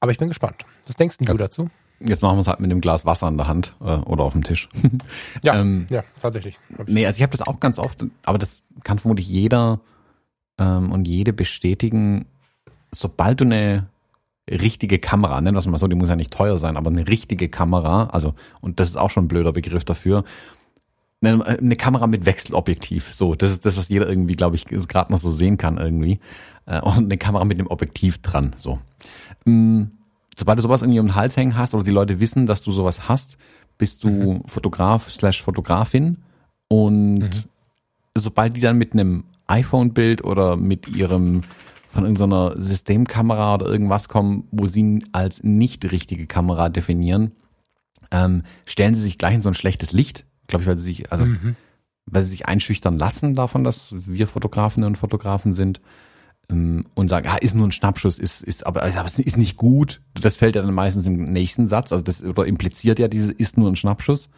[0.00, 0.64] Aber ich bin gespannt.
[0.86, 1.70] Was denkst du dazu?
[2.00, 4.32] Jetzt machen wir es halt mit dem Glas Wasser in der Hand äh, oder auf
[4.32, 4.68] dem Tisch.
[5.42, 6.58] ja, ähm, ja, tatsächlich.
[6.86, 9.80] Nee, also ich habe das auch ganz oft, aber das kann vermutlich jeder
[10.58, 12.26] ähm, und jede bestätigen,
[12.92, 13.88] sobald du eine
[14.48, 17.08] richtige Kamera, nennen wir es mal so, die muss ja nicht teuer sein, aber eine
[17.08, 20.24] richtige Kamera, also, und das ist auch schon ein blöder Begriff dafür,
[21.22, 25.12] eine, eine Kamera mit Wechselobjektiv, so, das ist das, was jeder irgendwie, glaube ich, gerade
[25.12, 26.20] noch so sehen kann irgendwie,
[26.66, 28.78] äh, und eine Kamera mit dem Objektiv dran, so.
[29.44, 29.90] Mhm
[30.38, 33.08] sobald du sowas in ihrem Hals hängen hast oder die Leute wissen, dass du sowas
[33.08, 33.38] hast,
[33.78, 34.42] bist du mhm.
[34.46, 36.18] Fotograf slash Fotografin
[36.68, 37.44] und mhm.
[38.14, 41.42] sobald die dann mit einem iPhone-Bild oder mit ihrem
[41.96, 47.32] von irgendeiner Systemkamera oder irgendwas kommen, wo sie als nicht richtige Kamera definieren,
[48.10, 51.10] ähm, stellen sie sich gleich in so ein schlechtes Licht, glaube ich, weil sie sich,
[51.10, 51.56] also mhm.
[52.04, 55.80] weil sie sich einschüchtern lassen davon, dass wir Fotografinnen und Fotografen sind
[56.50, 59.56] ähm, und sagen, ja, ist nur ein Schnappschuss, ist, ist, aber, aber es ist nicht
[59.56, 60.02] gut.
[60.14, 63.56] Das fällt ja dann meistens im nächsten Satz, also das oder impliziert ja diese, ist
[63.56, 64.28] nur ein Schnappschuss.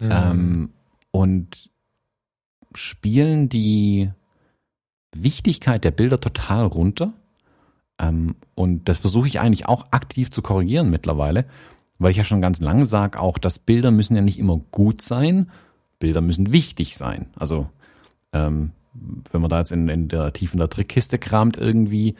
[0.00, 0.10] Mhm.
[0.10, 0.70] Ähm,
[1.12, 1.70] und
[2.74, 4.10] spielen die
[5.22, 7.12] Wichtigkeit der Bilder total runter.
[7.98, 11.46] Ähm, und das versuche ich eigentlich auch aktiv zu korrigieren mittlerweile,
[11.98, 15.00] weil ich ja schon ganz lange sage auch, dass Bilder müssen ja nicht immer gut
[15.00, 15.50] sein,
[15.98, 17.30] Bilder müssen wichtig sein.
[17.36, 17.68] Also
[18.32, 18.72] ähm,
[19.32, 22.16] wenn man da jetzt in, in der Tiefen der Trickkiste kramt irgendwie,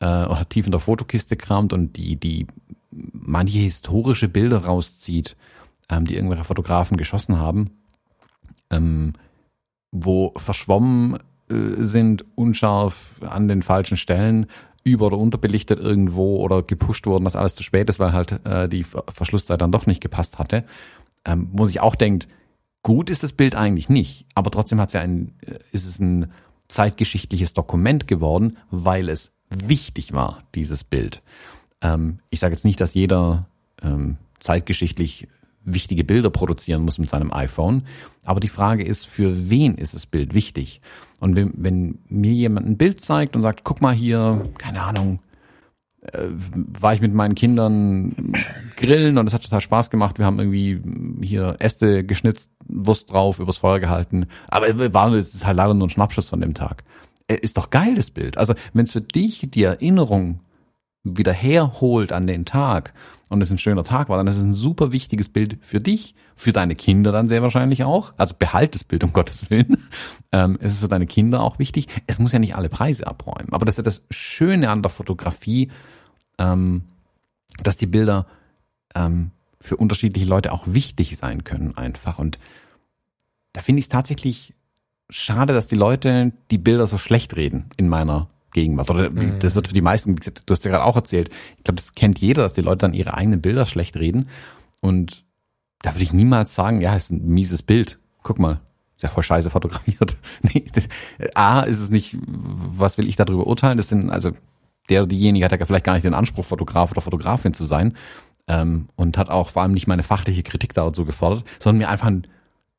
[0.00, 2.46] äh, oder tief in der Fotokiste kramt und die, die
[2.90, 5.36] manche historische Bilder rauszieht,
[5.88, 7.70] ähm, die irgendwelche Fotografen geschossen haben,
[8.70, 9.14] ähm,
[9.90, 11.18] wo verschwommen
[11.78, 14.46] sind, unscharf an den falschen Stellen,
[14.82, 18.68] über- oder unterbelichtet irgendwo oder gepusht worden, dass alles zu spät ist, weil halt äh,
[18.68, 20.64] die Verschlusszeit dann doch nicht gepasst hatte,
[21.24, 22.28] ähm, wo sich auch denkt,
[22.84, 26.30] Gut ist das Bild eigentlich nicht, aber trotzdem hat ja ein, äh, ist es ein
[26.68, 31.22] zeitgeschichtliches Dokument geworden, weil es wichtig war, dieses Bild.
[31.80, 33.48] Ähm, ich sage jetzt nicht, dass jeder
[33.82, 35.28] ähm, zeitgeschichtlich
[35.64, 37.86] wichtige Bilder produzieren muss mit seinem iPhone,
[38.22, 40.82] aber die Frage ist, für wen ist das Bild wichtig?
[41.20, 45.20] Und wenn, wenn mir jemand ein Bild zeigt und sagt, guck mal hier, keine Ahnung,
[46.02, 48.34] äh, war ich mit meinen Kindern
[48.76, 50.18] grillen und es hat total Spaß gemacht.
[50.18, 50.80] Wir haben irgendwie
[51.24, 54.26] hier Äste geschnitzt, Wurst drauf, übers Feuer gehalten.
[54.48, 56.84] Aber war es ist halt leider nur ein Schnappschuss von dem Tag.
[57.26, 58.36] Äh, ist doch geil, das Bild.
[58.36, 60.40] Also, wenn es für dich die Erinnerung
[61.04, 62.94] wieder herholt an den Tag
[63.28, 66.14] und es ein schöner Tag war, dann ist es ein super wichtiges Bild für dich,
[66.34, 68.14] für deine Kinder dann sehr wahrscheinlich auch.
[68.16, 69.76] Also behalt das Bild um Gottes Willen.
[70.32, 71.88] Ähm, es ist für deine Kinder auch wichtig.
[72.06, 73.52] Es muss ja nicht alle Preise abräumen.
[73.52, 75.70] Aber das ist ja das Schöne an der Fotografie,
[76.38, 76.84] ähm,
[77.62, 78.26] dass die Bilder
[78.94, 82.18] ähm, für unterschiedliche Leute auch wichtig sein können einfach.
[82.18, 82.38] Und
[83.52, 84.54] da finde ich es tatsächlich
[85.10, 88.88] schade, dass die Leute die Bilder so schlecht reden in meiner Gegenwart.
[88.88, 89.38] Oder mhm.
[89.38, 92.18] das wird für die meisten, du hast ja gerade auch erzählt, ich glaube, das kennt
[92.20, 94.30] jeder, dass die Leute dann ihre eigenen Bilder schlecht reden.
[94.80, 95.24] Und
[95.82, 97.98] da würde ich niemals sagen, ja, ist ein mieses Bild.
[98.22, 98.60] Guck mal,
[98.96, 100.16] ist ja voll scheiße fotografiert.
[100.42, 100.88] nee, das,
[101.34, 103.76] A, ist es nicht, was will ich darüber urteilen?
[103.76, 104.30] Das sind, also
[104.88, 107.94] der oder diejenige hat ja vielleicht gar nicht den Anspruch, Fotograf oder Fotografin zu sein
[108.48, 112.06] ähm, und hat auch vor allem nicht meine fachliche Kritik dazu gefordert, sondern mir einfach
[112.06, 112.26] ein,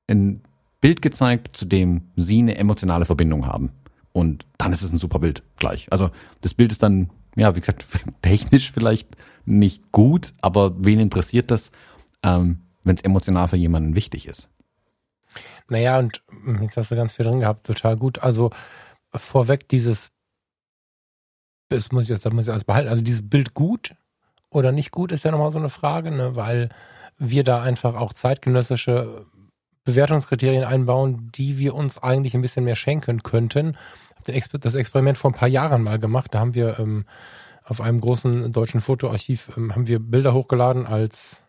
[0.08, 0.42] ein
[0.82, 3.72] Bild gezeigt, zu dem sie eine emotionale Verbindung haben.
[4.16, 5.92] Und dann ist es ein super Bild gleich.
[5.92, 7.86] Also das Bild ist dann, ja, wie gesagt,
[8.22, 9.10] technisch vielleicht
[9.44, 11.74] nicht gut, aber wen interessiert das,
[12.24, 14.48] ähm, wenn es emotional für jemanden wichtig ist?
[15.68, 18.20] Naja, und hm, jetzt hast du ganz viel drin gehabt, total gut.
[18.20, 18.52] Also
[19.14, 20.12] vorweg dieses,
[21.68, 22.88] das muss ich jetzt, das muss ich alles behalten.
[22.88, 23.96] Also dieses Bild gut
[24.50, 26.70] oder nicht gut ist ja nochmal so eine Frage, ne, weil
[27.18, 29.26] wir da einfach auch zeitgenössische
[29.84, 33.78] Bewertungskriterien einbauen, die wir uns eigentlich ein bisschen mehr schenken könnten.
[34.26, 36.34] Das Experiment vor ein paar Jahren mal gemacht.
[36.34, 37.06] Da haben wir ähm,
[37.64, 41.42] auf einem großen deutschen Fotoarchiv ähm, haben wir Bilder hochgeladen als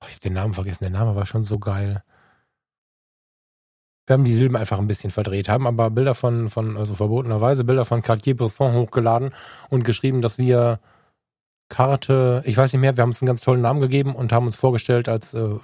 [0.00, 0.84] oh, ich habe den Namen vergessen.
[0.84, 2.02] Der Name war schon so geil.
[4.06, 7.64] Wir haben die Silben einfach ein bisschen verdreht, haben aber Bilder von, von also verbotenerweise
[7.64, 9.32] Bilder von Cartier-Bresson hochgeladen
[9.68, 10.78] und geschrieben, dass wir
[11.68, 14.46] Karte, ich weiß nicht mehr, wir haben uns einen ganz tollen Namen gegeben und haben
[14.46, 15.56] uns vorgestellt als äh,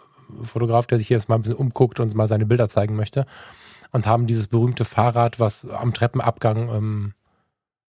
[0.43, 3.27] Fotograf, der sich jetzt mal ein bisschen umguckt und mal seine Bilder zeigen möchte.
[3.93, 7.15] Und haben dieses berühmte Fahrrad, was am Treppenabgang ähm,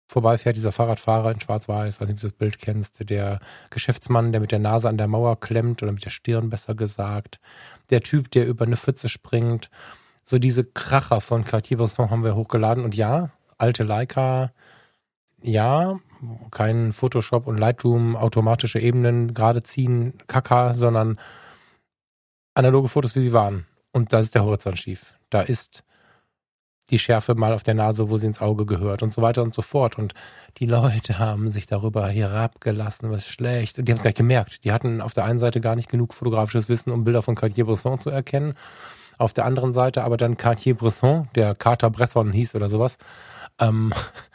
[0.07, 3.39] vorbeifährt, dieser Fahrradfahrer in Schwarz-Weiß, weiß nicht, ob du das Bild kennst, der
[3.69, 7.39] Geschäftsmann, der mit der Nase an der Mauer klemmt oder mit der Stirn besser gesagt,
[7.89, 9.69] der Typ, der über eine Pfütze springt.
[10.23, 14.51] So diese Kracher von Cartier-Bresson haben wir hochgeladen und ja, alte Leica,
[15.41, 15.99] ja,
[16.51, 21.19] kein Photoshop und Lightroom, automatische Ebenen gerade ziehen, Kaka, sondern
[22.53, 23.65] analoge Fotos, wie sie waren.
[23.91, 25.13] Und da ist der Horizont schief.
[25.29, 25.83] Da ist
[26.89, 29.53] die Schärfe mal auf der Nase, wo sie ins Auge gehört und so weiter und
[29.53, 29.97] so fort.
[29.97, 30.13] Und
[30.57, 33.79] die Leute haben sich darüber herabgelassen, was schlecht.
[33.79, 34.63] Und die haben es gleich gemerkt.
[34.63, 37.99] Die hatten auf der einen Seite gar nicht genug fotografisches Wissen, um Bilder von Cartier-Bresson
[37.99, 38.53] zu erkennen.
[39.17, 42.97] Auf der anderen Seite aber dann Cartier-Bresson, der Carter Bresson hieß oder sowas,
[43.59, 43.93] ähm,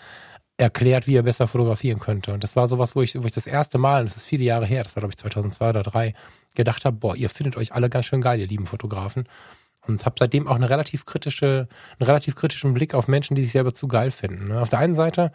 [0.56, 2.32] erklärt, wie er besser fotografieren könnte.
[2.32, 4.66] Und das war sowas, wo ich, wo ich das erste Mal, das ist viele Jahre
[4.66, 6.14] her, das war glaube ich 2002 oder 2003,
[6.54, 9.28] gedacht habe, boah, ihr findet euch alle ganz schön geil, ihr lieben Fotografen.
[9.88, 11.66] Und habe seitdem auch eine relativ kritische,
[11.98, 14.48] einen relativ kritischen Blick auf Menschen, die sich selber zu geil finden.
[14.48, 14.60] Ne?
[14.60, 15.32] Auf der einen Seite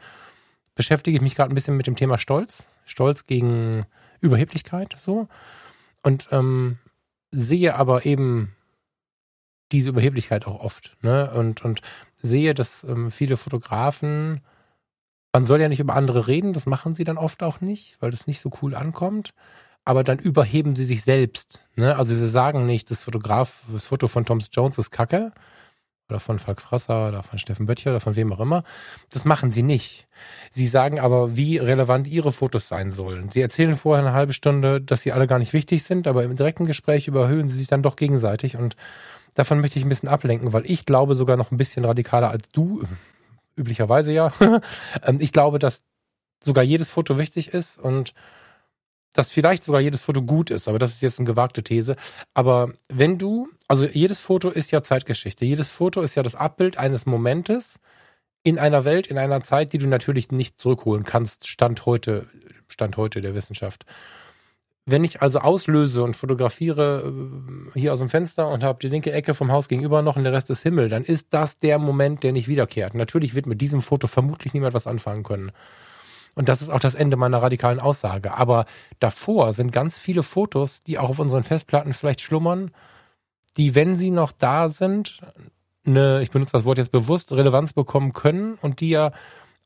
[0.75, 2.67] beschäftige ich mich gerade ein bisschen mit dem Thema Stolz.
[2.85, 3.85] Stolz gegen
[4.21, 5.27] Überheblichkeit, so.
[6.03, 6.77] Und ähm,
[7.31, 8.55] sehe aber eben
[9.71, 10.95] diese Überheblichkeit auch oft.
[11.01, 11.31] Ne?
[11.31, 11.81] Und, und
[12.21, 14.41] sehe, dass ähm, viele Fotografen,
[15.33, 18.11] man soll ja nicht über andere reden, das machen sie dann oft auch nicht, weil
[18.11, 19.33] das nicht so cool ankommt
[19.85, 21.61] aber dann überheben sie sich selbst.
[21.75, 21.95] Ne?
[21.95, 25.33] Also sie sagen nicht, das Fotograf, das Foto von Thomas Jones ist Kacke
[26.09, 28.63] oder von Falk Frasser oder von Steffen Böttcher oder von wem auch immer.
[29.09, 30.07] Das machen sie nicht.
[30.51, 33.31] Sie sagen aber, wie relevant ihre Fotos sein sollen.
[33.31, 36.35] Sie erzählen vorher eine halbe Stunde, dass sie alle gar nicht wichtig sind, aber im
[36.35, 38.75] direkten Gespräch überhöhen sie sich dann doch gegenseitig und
[39.33, 42.49] davon möchte ich ein bisschen ablenken, weil ich glaube sogar noch ein bisschen radikaler als
[42.51, 42.83] du,
[43.55, 44.31] üblicherweise ja.
[45.03, 45.81] Ähm, ich glaube, dass
[46.43, 48.13] sogar jedes Foto wichtig ist und
[49.13, 51.95] dass vielleicht sogar jedes Foto gut ist, aber das ist jetzt eine gewagte These.
[52.33, 55.45] Aber wenn du, also jedes Foto ist ja Zeitgeschichte.
[55.45, 57.79] Jedes Foto ist ja das Abbild eines Momentes
[58.43, 61.47] in einer Welt, in einer Zeit, die du natürlich nicht zurückholen kannst.
[61.47, 62.27] Stand heute,
[62.67, 63.85] Stand heute der Wissenschaft.
[64.85, 67.13] Wenn ich also auslöse und fotografiere
[67.75, 70.25] äh, hier aus dem Fenster und habe die linke Ecke vom Haus gegenüber noch und
[70.25, 72.93] der Rest ist Himmel, dann ist das der Moment, der nicht wiederkehrt.
[72.93, 75.53] Natürlich wird mit diesem Foto vermutlich niemand was anfangen können.
[76.35, 78.35] Und das ist auch das Ende meiner radikalen Aussage.
[78.35, 78.65] Aber
[78.99, 82.71] davor sind ganz viele Fotos, die auch auf unseren Festplatten vielleicht schlummern,
[83.57, 85.21] die, wenn sie noch da sind,
[85.85, 89.11] eine, ich benutze das Wort jetzt bewusst, Relevanz bekommen können und die ja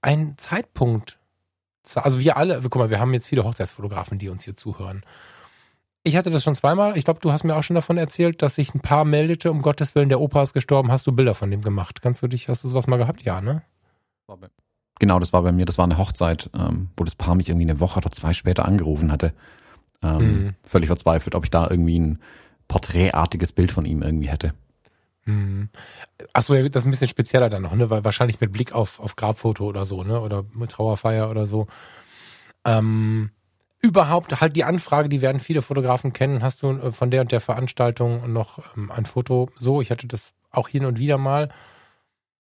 [0.01, 1.19] einen Zeitpunkt,
[1.95, 5.03] also wir alle, guck mal, wir haben jetzt viele Hochzeitsfotografen, die uns hier zuhören.
[6.03, 6.97] Ich hatte das schon zweimal.
[6.97, 9.61] Ich glaube, du hast mir auch schon davon erzählt, dass sich ein Paar meldete, um
[9.61, 12.01] Gottes Willen, der Opa ist gestorben, hast du Bilder von dem gemacht.
[12.01, 13.23] Kannst du dich, hast du sowas mal gehabt?
[13.23, 13.61] Ja, ne?
[14.99, 17.69] Genau, das war bei mir, das war eine Hochzeit, ähm, wo das Paar mich irgendwie
[17.69, 19.33] eine Woche oder zwei später angerufen hatte.
[20.01, 20.55] Ähm, mhm.
[20.63, 22.19] Völlig verzweifelt, ob ich da irgendwie ein
[22.67, 24.53] porträtartiges Bild von ihm irgendwie hätte.
[25.25, 25.69] Mhm.
[26.33, 27.89] Achso, ja, das ist ein bisschen spezieller dann noch, ne?
[27.89, 30.19] Weil wahrscheinlich mit Blick auf, auf Grabfoto oder so, ne?
[30.21, 31.67] Oder mit Trauerfeier oder so.
[32.65, 33.31] Ähm,
[33.81, 36.43] überhaupt halt die Anfrage, die werden viele Fotografen kennen.
[36.43, 39.49] Hast du äh, von der und der Veranstaltung noch ähm, ein Foto?
[39.59, 41.49] So, ich hatte das auch hin und wieder mal.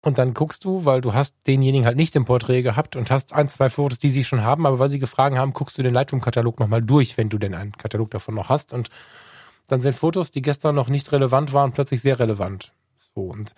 [0.04, 3.32] Und dann guckst du, weil du hast denjenigen halt nicht im Porträt gehabt und hast
[3.32, 5.94] ein, zwei Fotos, die sie schon haben, aber weil sie gefragt haben, guckst du den
[5.94, 8.74] Lightroom-Katalog nochmal durch, wenn du denn einen Katalog davon noch hast.
[8.74, 8.90] Und
[9.68, 12.74] dann sind Fotos, die gestern noch nicht relevant waren, plötzlich sehr relevant.
[13.16, 13.56] So und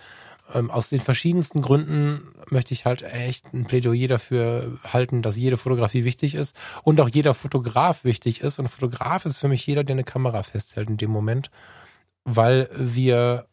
[0.53, 5.57] ähm, aus den verschiedensten Gründen möchte ich halt echt ein Plädoyer dafür halten, dass jede
[5.57, 8.59] Fotografie wichtig ist und auch jeder Fotograf wichtig ist.
[8.59, 11.49] Und Fotograf ist für mich jeder, der eine Kamera festhält in dem Moment,
[12.23, 13.47] weil wir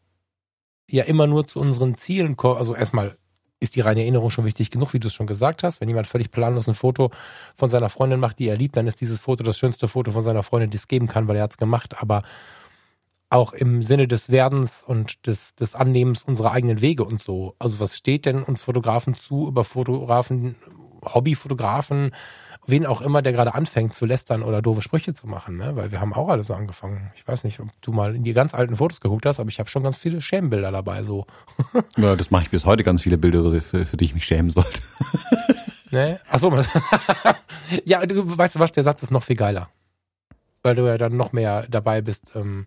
[0.89, 2.57] ja immer nur zu unseren Zielen kommen.
[2.57, 3.17] Also erstmal
[3.59, 5.79] ist die reine Erinnerung schon wichtig genug, wie du es schon gesagt hast.
[5.79, 7.11] Wenn jemand völlig planlos ein Foto
[7.55, 10.23] von seiner Freundin macht, die er liebt, dann ist dieses Foto das schönste Foto von
[10.23, 12.01] seiner Freundin, die es geben kann, weil er hat es gemacht.
[12.01, 12.23] Aber
[13.29, 17.55] auch im Sinne des Werdens und des, des Annehmens unserer eigenen Wege und so.
[17.57, 20.55] Also was steht denn uns Fotografen zu über Fotografen,
[21.03, 22.11] Hobbyfotografen
[22.67, 25.75] wen auch immer, der gerade anfängt zu lästern oder doofe Sprüche zu machen, ne?
[25.75, 27.11] Weil wir haben auch alle so angefangen.
[27.15, 29.59] Ich weiß nicht, ob du mal in die ganz alten Fotos geguckt hast, aber ich
[29.59, 31.25] habe schon ganz viele Schämbilder dabei, so.
[31.97, 34.49] Ja, das mache ich bis heute ganz viele Bilder, für, für die ich mich schämen
[34.49, 34.81] sollte.
[35.93, 36.19] Ne?
[36.27, 36.51] Ach so,
[37.85, 39.69] ja, du weißt du was, der Satz ist noch viel geiler.
[40.63, 42.65] Weil du ja dann noch mehr dabei bist, ähm,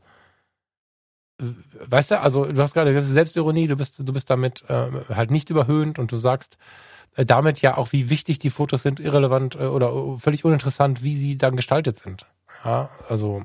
[1.39, 5.51] weißt du, also du hast gerade Selbstironie, du bist, du bist damit äh, halt nicht
[5.51, 6.57] überhöhend und du sagst
[7.25, 11.39] damit ja auch, wie wichtig die Fotos sind, irrelevant äh, oder völlig uninteressant, wie sie
[11.39, 12.27] dann gestaltet sind.
[12.65, 13.45] Ja, also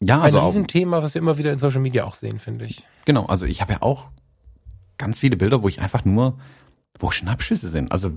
[0.00, 2.86] ja, also ein Riesenthema, was wir immer wieder in Social Media auch sehen, finde ich.
[3.04, 4.08] Genau, also ich habe ja auch
[4.96, 6.38] ganz viele Bilder, wo ich einfach nur
[6.98, 7.92] wo Schnappschüsse sind.
[7.92, 8.12] Also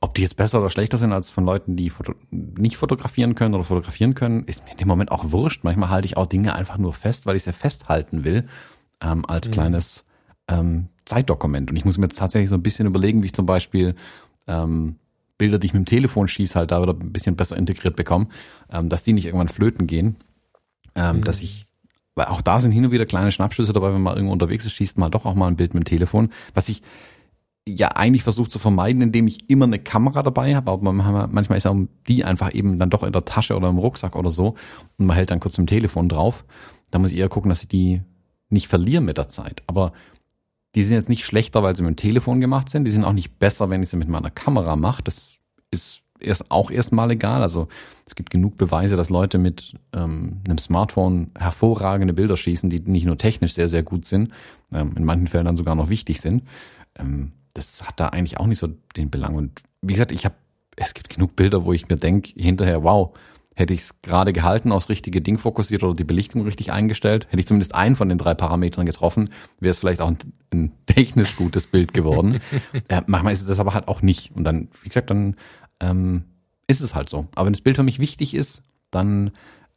[0.00, 3.54] ob die jetzt besser oder schlechter sind als von Leuten, die foto nicht fotografieren können
[3.54, 5.64] oder fotografieren können, ist mir in dem Moment auch wurscht.
[5.64, 8.46] Manchmal halte ich auch Dinge einfach nur fest, weil ich sie festhalten will,
[9.00, 9.52] ähm, als mhm.
[9.52, 10.04] kleines
[10.48, 11.70] ähm, Zeitdokument.
[11.70, 13.94] Und ich muss mir jetzt tatsächlich so ein bisschen überlegen, wie ich zum Beispiel
[14.46, 14.96] ähm,
[15.38, 18.28] Bilder, die ich mit dem Telefon schieße, halt da wieder ein bisschen besser integriert bekomme,
[18.70, 20.16] ähm, dass die nicht irgendwann flöten gehen.
[20.94, 21.24] Ähm, mhm.
[21.24, 21.66] Dass ich,
[22.14, 24.72] weil auch da sind hin und wieder kleine Schnappschüsse dabei, wenn man irgendwo unterwegs ist,
[24.72, 26.30] schießt mal doch auch mal ein Bild mit dem Telefon.
[26.54, 26.82] Was ich
[27.66, 31.64] ja eigentlich versucht zu vermeiden, indem ich immer eine Kamera dabei habe, aber manchmal ist
[31.64, 31.74] ja
[32.06, 34.54] die einfach eben dann doch in der Tasche oder im Rucksack oder so
[34.96, 36.44] und man hält dann kurz im Telefon drauf.
[36.90, 38.00] Da muss ich eher gucken, dass ich die
[38.48, 39.62] nicht verliere mit der Zeit.
[39.66, 39.92] Aber
[40.74, 42.84] die sind jetzt nicht schlechter, weil sie mit dem Telefon gemacht sind.
[42.84, 45.02] Die sind auch nicht besser, wenn ich sie mit meiner Kamera mache.
[45.02, 45.36] Das
[45.70, 47.42] ist erst auch erstmal egal.
[47.42, 47.68] Also
[48.06, 53.06] es gibt genug Beweise, dass Leute mit ähm, einem Smartphone hervorragende Bilder schießen, die nicht
[53.06, 54.32] nur technisch sehr, sehr gut sind,
[54.72, 56.44] ähm, in manchen Fällen dann sogar noch wichtig sind.
[56.96, 59.34] Ähm, das hat da eigentlich auch nicht so den Belang.
[59.34, 60.34] Und wie gesagt, ich habe,
[60.76, 63.16] es gibt genug Bilder, wo ich mir denke, hinterher, wow,
[63.58, 67.40] hätte ich es gerade gehalten, aus richtige Ding fokussiert oder die Belichtung richtig eingestellt, hätte
[67.40, 70.18] ich zumindest einen von den drei Parametern getroffen, wäre es vielleicht auch ein,
[70.52, 72.40] ein technisch gutes Bild geworden.
[72.88, 74.30] äh, manchmal ist es das aber halt auch nicht.
[74.34, 75.34] Und dann, wie gesagt, dann
[75.80, 76.24] ähm,
[76.68, 77.26] ist es halt so.
[77.34, 79.32] Aber wenn das Bild für mich wichtig ist, dann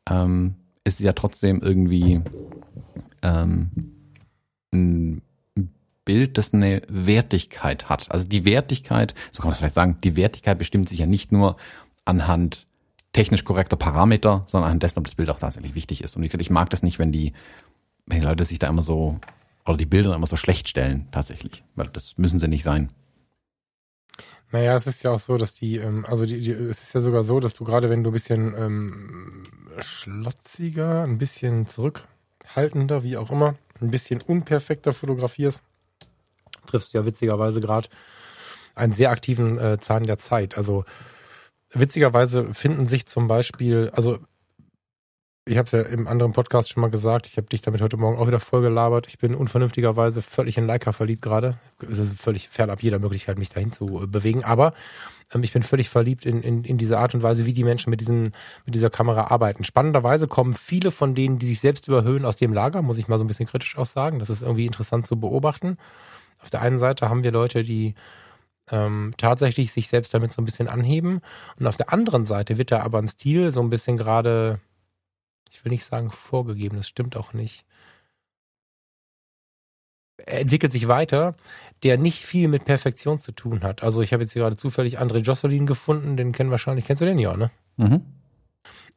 [0.07, 2.21] ähm, ist es ja trotzdem irgendwie
[3.23, 3.71] ähm,
[4.71, 5.23] ein
[6.05, 8.11] Bild, das eine Wertigkeit hat.
[8.11, 11.31] Also die Wertigkeit, so kann man es vielleicht sagen, die Wertigkeit bestimmt sich ja nicht
[11.31, 11.55] nur
[12.05, 12.67] anhand
[13.13, 16.15] technisch korrekter Parameter, sondern anhand dessen, ob das Bild auch tatsächlich wichtig ist.
[16.15, 17.33] Und wie gesagt, ich mag das nicht, wenn die,
[18.05, 19.19] wenn die Leute sich da immer so,
[19.65, 21.63] oder die Bilder immer so schlecht stellen, tatsächlich.
[21.75, 22.89] Weil das müssen sie nicht sein.
[24.51, 27.01] Naja, es ist ja auch so, dass die, ähm, also die, die, es ist ja
[27.01, 29.43] sogar so, dass du gerade, wenn du ein bisschen ähm,
[29.79, 35.63] schlotziger, ein bisschen zurückhaltender, wie auch immer, ein bisschen unperfekter fotografierst,
[36.67, 37.87] triffst du ja witzigerweise gerade
[38.75, 40.57] einen sehr aktiven äh, Zahn der Zeit.
[40.57, 40.85] Also
[41.73, 44.19] witzigerweise finden sich zum Beispiel, also
[45.45, 47.97] ich habe es ja im anderen Podcast schon mal gesagt, ich habe dich damit heute
[47.97, 49.07] Morgen auch wieder voll gelabert.
[49.07, 51.57] Ich bin unvernünftigerweise völlig in Leica verliebt gerade.
[51.89, 54.43] Es ist völlig fernab jeder Möglichkeit, mich dahin zu äh, bewegen.
[54.43, 54.73] Aber
[55.33, 57.89] ähm, ich bin völlig verliebt in, in, in diese Art und Weise, wie die Menschen
[57.89, 58.33] mit, diesen,
[58.65, 59.63] mit dieser Kamera arbeiten.
[59.63, 63.17] Spannenderweise kommen viele von denen, die sich selbst überhöhen, aus dem Lager, muss ich mal
[63.17, 64.19] so ein bisschen kritisch auch sagen.
[64.19, 65.77] Das ist irgendwie interessant zu beobachten.
[66.43, 67.95] Auf der einen Seite haben wir Leute, die
[68.71, 71.21] ähm, tatsächlich sich selbst damit so ein bisschen anheben.
[71.59, 74.59] Und auf der anderen Seite wird da aber ein Stil so ein bisschen gerade,
[75.51, 77.65] ich will nicht sagen vorgegeben, das stimmt auch nicht.
[80.17, 81.35] Er entwickelt sich weiter,
[81.83, 83.83] der nicht viel mit Perfektion zu tun hat.
[83.83, 87.05] Also ich habe jetzt hier gerade zufällig André Josselin gefunden, den kennen wahrscheinlich, kennst du
[87.05, 87.51] den ja, ne?
[87.77, 88.05] Mhm.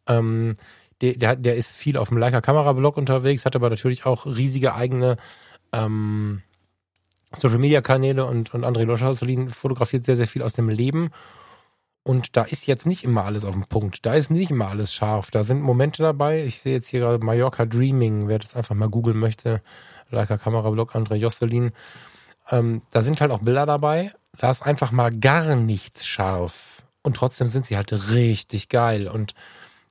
[0.06, 0.56] Ähm,
[1.00, 4.74] der, der, der ist viel auf dem Leica Kamera-Blog unterwegs, hat aber natürlich auch riesige
[4.74, 5.16] eigene
[5.72, 6.42] ähm,
[7.36, 11.10] Social Media Kanäle und, und André Loschauselin fotografiert sehr, sehr viel aus dem Leben.
[12.02, 14.04] Und da ist jetzt nicht immer alles auf dem Punkt.
[14.04, 15.30] Da ist nicht immer alles scharf.
[15.30, 16.44] Da sind Momente dabei.
[16.44, 19.62] Ich sehe jetzt hier gerade Mallorca Dreaming, wer das einfach mal googeln möchte.
[20.10, 21.72] Leica Kamerablog André Josselin.
[22.50, 24.12] Ähm, da sind halt auch Bilder dabei.
[24.36, 26.82] Da ist einfach mal gar nichts scharf.
[27.02, 29.08] Und trotzdem sind sie halt richtig geil.
[29.08, 29.34] Und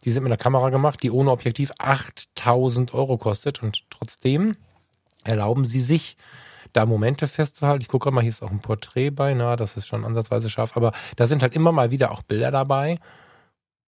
[0.05, 3.63] die sind mit einer Kamera gemacht, die ohne Objektiv 8000 Euro kostet.
[3.63, 4.55] Und trotzdem
[5.23, 6.15] erlauben sie sich,
[6.73, 7.81] da Momente festzuhalten.
[7.81, 10.75] Ich gucke mal, hier ist auch ein Porträt bei, na, das ist schon ansatzweise scharf,
[10.75, 12.99] aber da sind halt immer mal wieder auch Bilder dabei.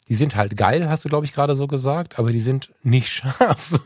[0.07, 3.09] Die sind halt geil, hast du, glaube ich, gerade so gesagt, aber die sind nicht
[3.11, 3.79] scharf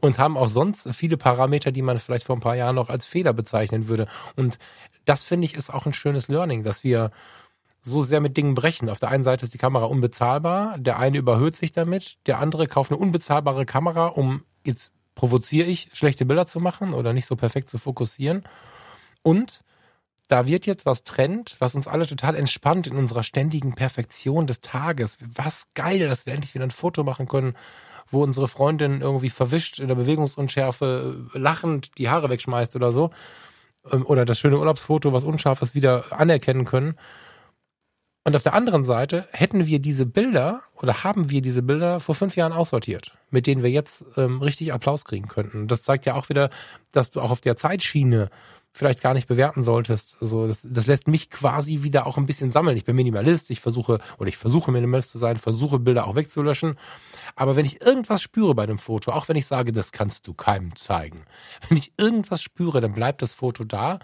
[0.00, 3.06] und haben auch sonst viele Parameter, die man vielleicht vor ein paar Jahren noch als
[3.06, 4.06] Fehler bezeichnen würde.
[4.36, 4.58] Und
[5.04, 7.10] das finde ich ist auch ein schönes Learning, dass wir
[7.82, 8.88] so sehr mit Dingen brechen.
[8.88, 12.68] Auf der einen Seite ist die Kamera unbezahlbar, der eine überhöht sich damit, der andere
[12.68, 17.36] kauft eine unbezahlbare Kamera, um jetzt provoziere ich, schlechte Bilder zu machen oder nicht so
[17.36, 18.44] perfekt zu fokussieren.
[19.22, 19.62] Und
[20.28, 24.60] da wird jetzt was Trend, was uns alle total entspannt in unserer ständigen Perfektion des
[24.60, 25.18] Tages.
[25.20, 27.54] Was geil, dass wir endlich wieder ein Foto machen können,
[28.10, 33.10] wo unsere Freundin irgendwie verwischt in der Bewegungsunschärfe lachend die Haare wegschmeißt oder so.
[33.90, 36.96] Ähm, oder das schöne Urlaubsfoto, was unscharf ist, wieder anerkennen können.
[38.24, 42.14] Und auf der anderen Seite hätten wir diese Bilder oder haben wir diese Bilder vor
[42.14, 45.68] fünf Jahren aussortiert, mit denen wir jetzt ähm, richtig Applaus kriegen könnten.
[45.68, 46.50] Das zeigt ja auch wieder,
[46.92, 48.30] dass du auch auf der Zeitschiene
[48.72, 50.16] vielleicht gar nicht bewerten solltest.
[50.20, 52.76] Also das, das lässt mich quasi wieder auch ein bisschen sammeln.
[52.76, 56.78] Ich bin Minimalist, ich versuche oder ich versuche Minimalist zu sein, versuche Bilder auch wegzulöschen.
[57.36, 60.34] Aber wenn ich irgendwas spüre bei dem Foto, auch wenn ich sage, das kannst du
[60.34, 61.20] keinem zeigen,
[61.68, 63.98] wenn ich irgendwas spüre, dann bleibt das Foto da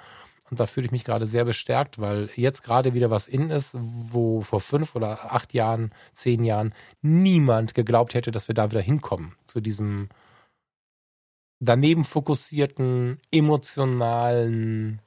[0.51, 3.73] und da fühle ich mich gerade sehr bestärkt, weil jetzt gerade wieder was in ist,
[3.75, 8.81] wo vor fünf oder acht Jahren, zehn Jahren niemand geglaubt hätte, dass wir da wieder
[8.81, 9.35] hinkommen.
[9.47, 10.09] Zu diesem
[11.61, 15.01] daneben fokussierten, emotionalen,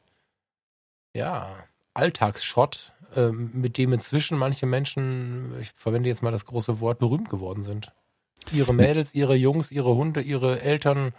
[1.16, 1.64] ja,
[1.94, 7.30] Alltagsschrott, äh, mit dem inzwischen manche Menschen, ich verwende jetzt mal das große Wort, berühmt
[7.30, 7.92] geworden sind.
[8.52, 11.14] Ihre Mädels, ihre Jungs, ihre Hunde, ihre Eltern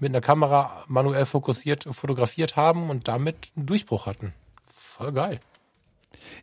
[0.00, 4.32] mit einer Kamera manuell fokussiert fotografiert haben und damit einen Durchbruch hatten.
[4.72, 5.40] Voll geil.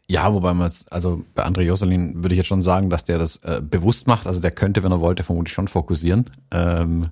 [0.08, 3.18] Ja, wobei man jetzt, also bei André Josselin würde ich jetzt schon sagen, dass der
[3.18, 4.28] das äh, bewusst macht.
[4.28, 6.30] Also der könnte, wenn er wollte, vermutlich schon fokussieren.
[6.52, 7.10] Ähm,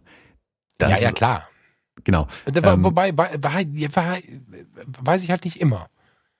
[0.79, 1.47] ja, ja, klar.
[2.03, 2.27] Genau.
[2.45, 4.23] Ähm, wobei, bei, bei, bei,
[5.03, 5.87] weiß ich halt nicht immer.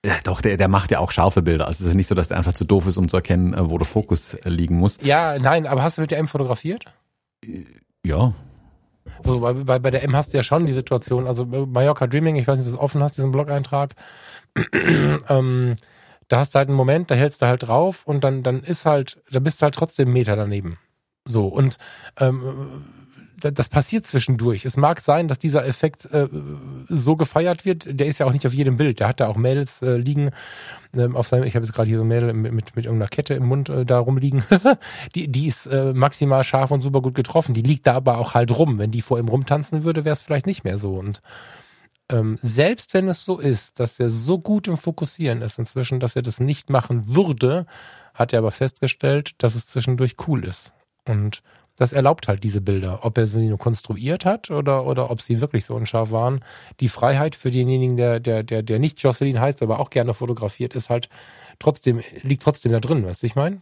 [0.06, 1.66] Ja, doch, der, der macht ja auch scharfe Bilder.
[1.66, 3.54] Also es ist ja nicht so, dass der einfach zu doof ist, um zu erkennen,
[3.54, 5.00] äh, wo der Fokus äh, liegen muss.
[5.02, 6.86] Ja, nein, aber hast du mit der M fotografiert?
[8.04, 8.34] Ja.
[9.18, 12.48] Also bei, bei, der M hast du ja schon die Situation, also Mallorca Dreaming, ich
[12.48, 13.92] weiß nicht, ob du es offen hast, diesen Blog-Eintrag.
[15.30, 15.76] ähm,
[16.28, 18.86] da hast du halt einen Moment, da hältst du halt drauf und dann, dann ist
[18.86, 20.78] halt, da bist du halt trotzdem Meter daneben.
[21.26, 21.78] So, und
[22.20, 22.86] ähm,
[23.52, 24.66] das passiert zwischendurch.
[24.66, 26.28] Es mag sein, dass dieser Effekt äh,
[26.90, 28.00] so gefeiert wird.
[28.00, 29.00] Der ist ja auch nicht auf jedem Bild.
[29.00, 30.32] Der hat da auch Mädels äh, liegen
[30.96, 31.44] ähm, auf seinem.
[31.44, 33.86] Ich habe jetzt gerade hier so Mädel mit, mit, mit irgendeiner Kette im Mund äh,
[33.86, 34.44] da rumliegen.
[35.16, 37.54] die, die ist äh, maximal scharf und super gut getroffen.
[37.54, 38.80] Die liegt da aber auch halt rum.
[38.80, 40.98] Wenn die vor ihm rumtanzen würde, wäre es vielleicht nicht mehr so.
[40.98, 41.22] Und
[42.10, 46.16] ähm, selbst wenn es so ist, dass er so gut im Fokussieren ist inzwischen, dass
[46.16, 47.66] er das nicht machen würde,
[48.14, 50.72] hat er aber festgestellt, dass es zwischendurch cool ist.
[51.08, 51.42] Und
[51.76, 53.00] das erlaubt halt diese Bilder.
[53.04, 56.44] Ob er sie nur konstruiert hat oder, oder ob sie wirklich so unscharf waren.
[56.80, 60.76] Die Freiheit für denjenigen, der, der, der, der nicht Jocelyn heißt, aber auch gerne fotografiert,
[60.76, 61.10] ist halt
[61.60, 63.62] trotzdem, liegt trotzdem da drin, weißt du, ich meine?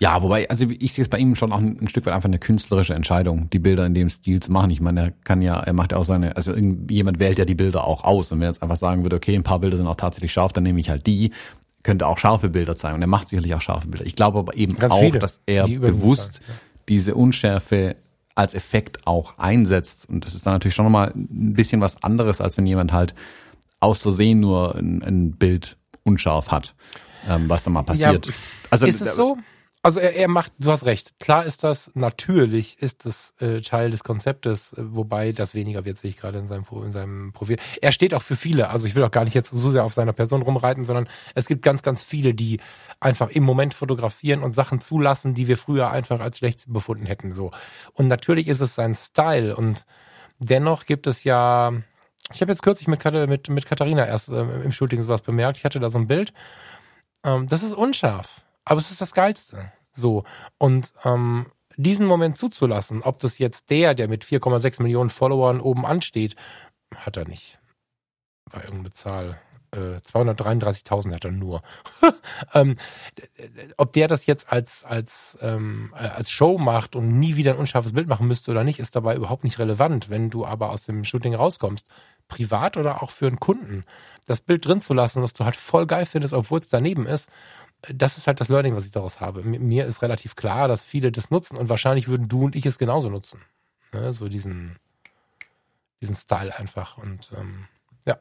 [0.00, 2.28] Ja, wobei, also ich sehe es bei ihm schon auch ein, ein, Stück weit einfach
[2.28, 4.70] eine künstlerische Entscheidung, die Bilder in dem Stil zu machen.
[4.70, 7.54] Ich meine, er kann ja, er macht ja auch seine, also jemand wählt ja die
[7.54, 8.32] Bilder auch aus.
[8.32, 10.52] Und wenn er jetzt einfach sagen würde, okay, ein paar Bilder sind auch tatsächlich scharf,
[10.52, 11.30] dann nehme ich halt die
[11.82, 12.94] könnte auch scharfe Bilder zeigen.
[12.96, 14.06] Und er macht sicherlich auch scharfe Bilder.
[14.06, 16.54] Ich glaube aber eben Ganz auch, viele, dass er bewusst ja.
[16.88, 17.96] diese Unschärfe
[18.34, 20.08] als Effekt auch einsetzt.
[20.08, 23.14] Und das ist dann natürlich schon nochmal ein bisschen was anderes, als wenn jemand halt
[23.80, 26.74] aus Versehen nur ein, ein Bild unscharf hat,
[27.28, 28.26] ähm, was dann mal passiert.
[28.26, 28.32] Ja,
[28.70, 29.36] also, ist es so?
[29.84, 31.18] Also er, er macht, du hast recht.
[31.18, 35.98] Klar ist das, natürlich ist das äh, Teil des Konzeptes, äh, wobei das weniger wird,
[35.98, 37.56] sehe ich gerade in seinem, in seinem Profil.
[37.80, 38.68] Er steht auch für viele.
[38.70, 41.46] Also ich will auch gar nicht jetzt so sehr auf seiner Person rumreiten, sondern es
[41.48, 42.60] gibt ganz, ganz viele, die
[43.00, 47.34] einfach im Moment fotografieren und Sachen zulassen, die wir früher einfach als schlecht befunden hätten.
[47.34, 47.50] So.
[47.94, 49.84] Und natürlich ist es sein Style und
[50.38, 51.72] dennoch gibt es ja,
[52.32, 55.58] ich habe jetzt kürzlich mit, mit, mit Katharina erst äh, im Shooting sowas bemerkt.
[55.58, 56.32] Ich hatte da so ein Bild.
[57.24, 59.72] Ähm, das ist unscharf aber es ist das Geilste.
[59.92, 60.24] So.
[60.58, 61.46] Und ähm,
[61.76, 66.36] diesen Moment zuzulassen, ob das jetzt der, der mit 4,6 Millionen Followern oben ansteht,
[66.94, 67.58] hat er nicht.
[68.50, 69.40] War irgendeine Zahl.
[69.74, 71.62] Äh, 233.000 hat er nur.
[72.54, 72.76] ähm,
[73.78, 77.94] ob der das jetzt als, als, ähm, als Show macht und nie wieder ein unscharfes
[77.94, 80.10] Bild machen müsste oder nicht, ist dabei überhaupt nicht relevant.
[80.10, 81.86] Wenn du aber aus dem Shooting rauskommst,
[82.28, 83.84] privat oder auch für einen Kunden,
[84.26, 87.30] das Bild drin zu lassen, was du halt voll geil findest, obwohl es daneben ist,
[87.88, 89.42] das ist halt das Learning, was ich daraus habe.
[89.42, 92.78] Mir ist relativ klar, dass viele das nutzen und wahrscheinlich würden du und ich es
[92.78, 93.40] genauso nutzen.
[93.92, 94.12] Ne?
[94.14, 94.76] So diesen,
[96.00, 97.66] diesen Style einfach und ähm,
[98.06, 98.18] ja.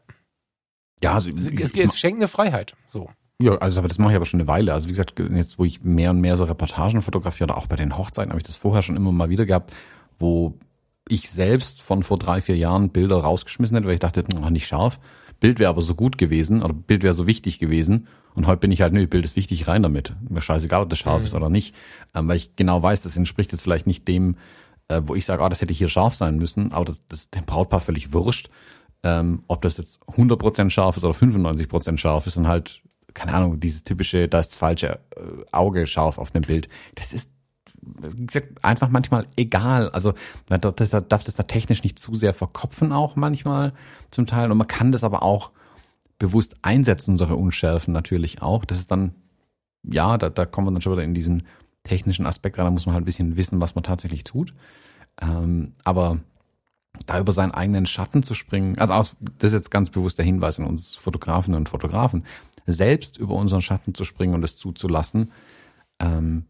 [1.03, 2.75] Ja, also es, es, es schenkt eine Freiheit.
[2.87, 3.09] So.
[3.41, 4.73] Ja, also aber das mache ich aber schon eine Weile.
[4.73, 7.75] Also wie gesagt, jetzt wo ich mehr und mehr so Reportagen fotografiere oder auch bei
[7.75, 9.73] den Hochzeiten habe ich das vorher schon immer mal wieder gehabt,
[10.19, 10.57] wo
[11.07, 14.67] ich selbst von vor drei, vier Jahren Bilder rausgeschmissen hätte, weil ich dachte, hm, nicht
[14.67, 14.99] scharf.
[15.41, 18.71] Bild wäre aber so gut gewesen oder Bild wäre so wichtig gewesen und heute bin
[18.71, 20.13] ich halt, nö, Bild ist wichtig, rein damit.
[20.29, 21.25] Mir scheißegal, ob das scharf mhm.
[21.25, 21.75] ist oder nicht.
[22.15, 24.37] Ähm, weil ich genau weiß, das entspricht jetzt vielleicht nicht dem,
[24.87, 27.35] äh, wo ich sage, ah, das hätte hier scharf sein müssen, aber das, das ist
[27.35, 28.49] dem Brautpaar völlig wurscht.
[29.03, 32.83] Ähm, ob das jetzt 100% scharf ist oder 95% scharf ist und halt,
[33.15, 35.21] keine Ahnung, dieses typische, da ist das falsche äh,
[35.51, 36.69] Auge scharf auf dem Bild.
[36.95, 37.31] Das ist
[38.61, 39.89] einfach manchmal egal.
[39.89, 40.13] Also
[40.49, 43.73] man darf das, darf das da technisch nicht zu sehr verkopfen auch manchmal
[44.11, 44.51] zum Teil.
[44.51, 45.51] Und man kann das aber auch
[46.19, 48.65] bewusst einsetzen, solche Unschärfen natürlich auch.
[48.65, 49.15] Das ist dann,
[49.83, 51.47] ja, da, da kommen wir dann schon wieder in diesen
[51.83, 54.53] technischen Aspekt rein, da muss man halt ein bisschen wissen, was man tatsächlich tut.
[55.19, 56.19] Ähm, aber
[57.05, 60.25] da über seinen eigenen Schatten zu springen, also aus, das ist jetzt ganz bewusst der
[60.25, 62.25] Hinweis an uns Fotografen und Fotografen,
[62.67, 65.31] selbst über unseren Schatten zu springen und es zuzulassen,
[65.99, 66.45] ähm,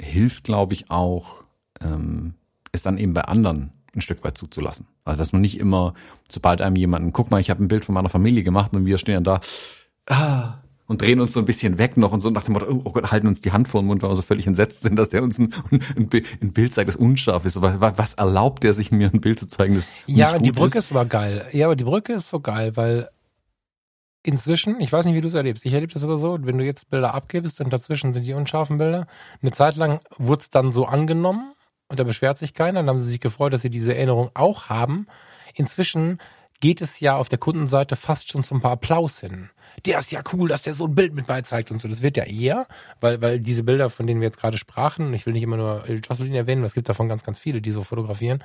[0.00, 1.44] hilft, glaube ich, auch,
[1.80, 2.34] ähm,
[2.72, 4.86] es dann eben bei anderen ein Stück weit zuzulassen.
[5.04, 5.94] Also dass man nicht immer,
[6.30, 8.98] sobald einem jemanden, guck mal, ich habe ein Bild von meiner Familie gemacht und wir
[8.98, 9.40] stehen da
[10.08, 10.54] ah,
[10.86, 13.10] und drehen uns so ein bisschen weg noch und so nach dem Motto, oh Gott,
[13.10, 15.22] halten uns die Hand vor den Mund, weil wir so völlig entsetzt sind, dass der
[15.22, 16.08] uns ein, ein,
[16.40, 17.56] ein Bild zeigt, das unscharf ist.
[17.56, 20.86] Aber was erlaubt der sich mir ein Bild zu zeigen, das Ja, die Brücke ist.
[20.86, 21.46] ist aber geil.
[21.52, 23.08] Ja, aber die Brücke ist so geil, weil
[24.24, 26.64] inzwischen, ich weiß nicht, wie du es erlebst, ich erlebe das aber so, wenn du
[26.64, 29.06] jetzt Bilder abgibst und dazwischen sind die unscharfen Bilder,
[29.40, 31.52] eine Zeit lang wurde es dann so angenommen
[31.88, 34.68] und da beschwert sich keiner, dann haben sie sich gefreut, dass sie diese Erinnerung auch
[34.68, 35.06] haben.
[35.54, 36.18] Inzwischen
[36.60, 39.50] geht es ja auf der Kundenseite fast schon zum paar Applaus hin.
[39.84, 41.88] Der ist ja cool, dass der so ein Bild mit beizeigt und so.
[41.88, 42.66] Das wird ja eher,
[43.00, 45.84] weil, weil diese Bilder, von denen wir jetzt gerade sprachen, ich will nicht immer nur
[45.86, 48.42] Jocelyn erwähnen, es gibt davon ganz, ganz viele, die so fotografieren,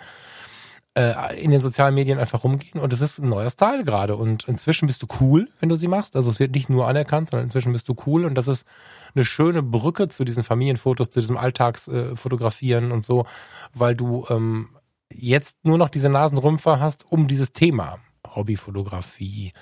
[1.00, 4.50] äh, in den sozialen Medien einfach rumgehen und es ist ein neuer Style gerade und
[4.50, 6.18] inzwischen bist du cool, wenn du sie machst.
[6.18, 8.68] Also es wird nicht nur anerkannt, sondern inzwischen bist du cool und das ist
[9.16, 13.26] eine schöne Brücke zu diesen Familienfotos, zu diesem Alltagsfotografieren äh, und so,
[13.74, 14.76] weil du ähm,
[15.10, 18.00] jetzt nur noch diese Nasenrümpfer hast um dieses Thema.
[18.28, 19.54] Hobbyfotografie,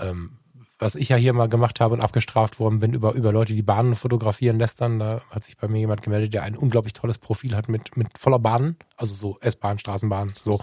[0.00, 0.38] ähm,
[0.78, 3.62] was ich ja hier mal gemacht habe und abgestraft worden bin über, über Leute, die
[3.62, 4.98] Bahnen fotografieren lästern.
[4.98, 8.16] Da hat sich bei mir jemand gemeldet, der ein unglaublich tolles Profil hat mit, mit
[8.16, 10.60] voller Bahnen, also so S-Bahn, Straßenbahn, so.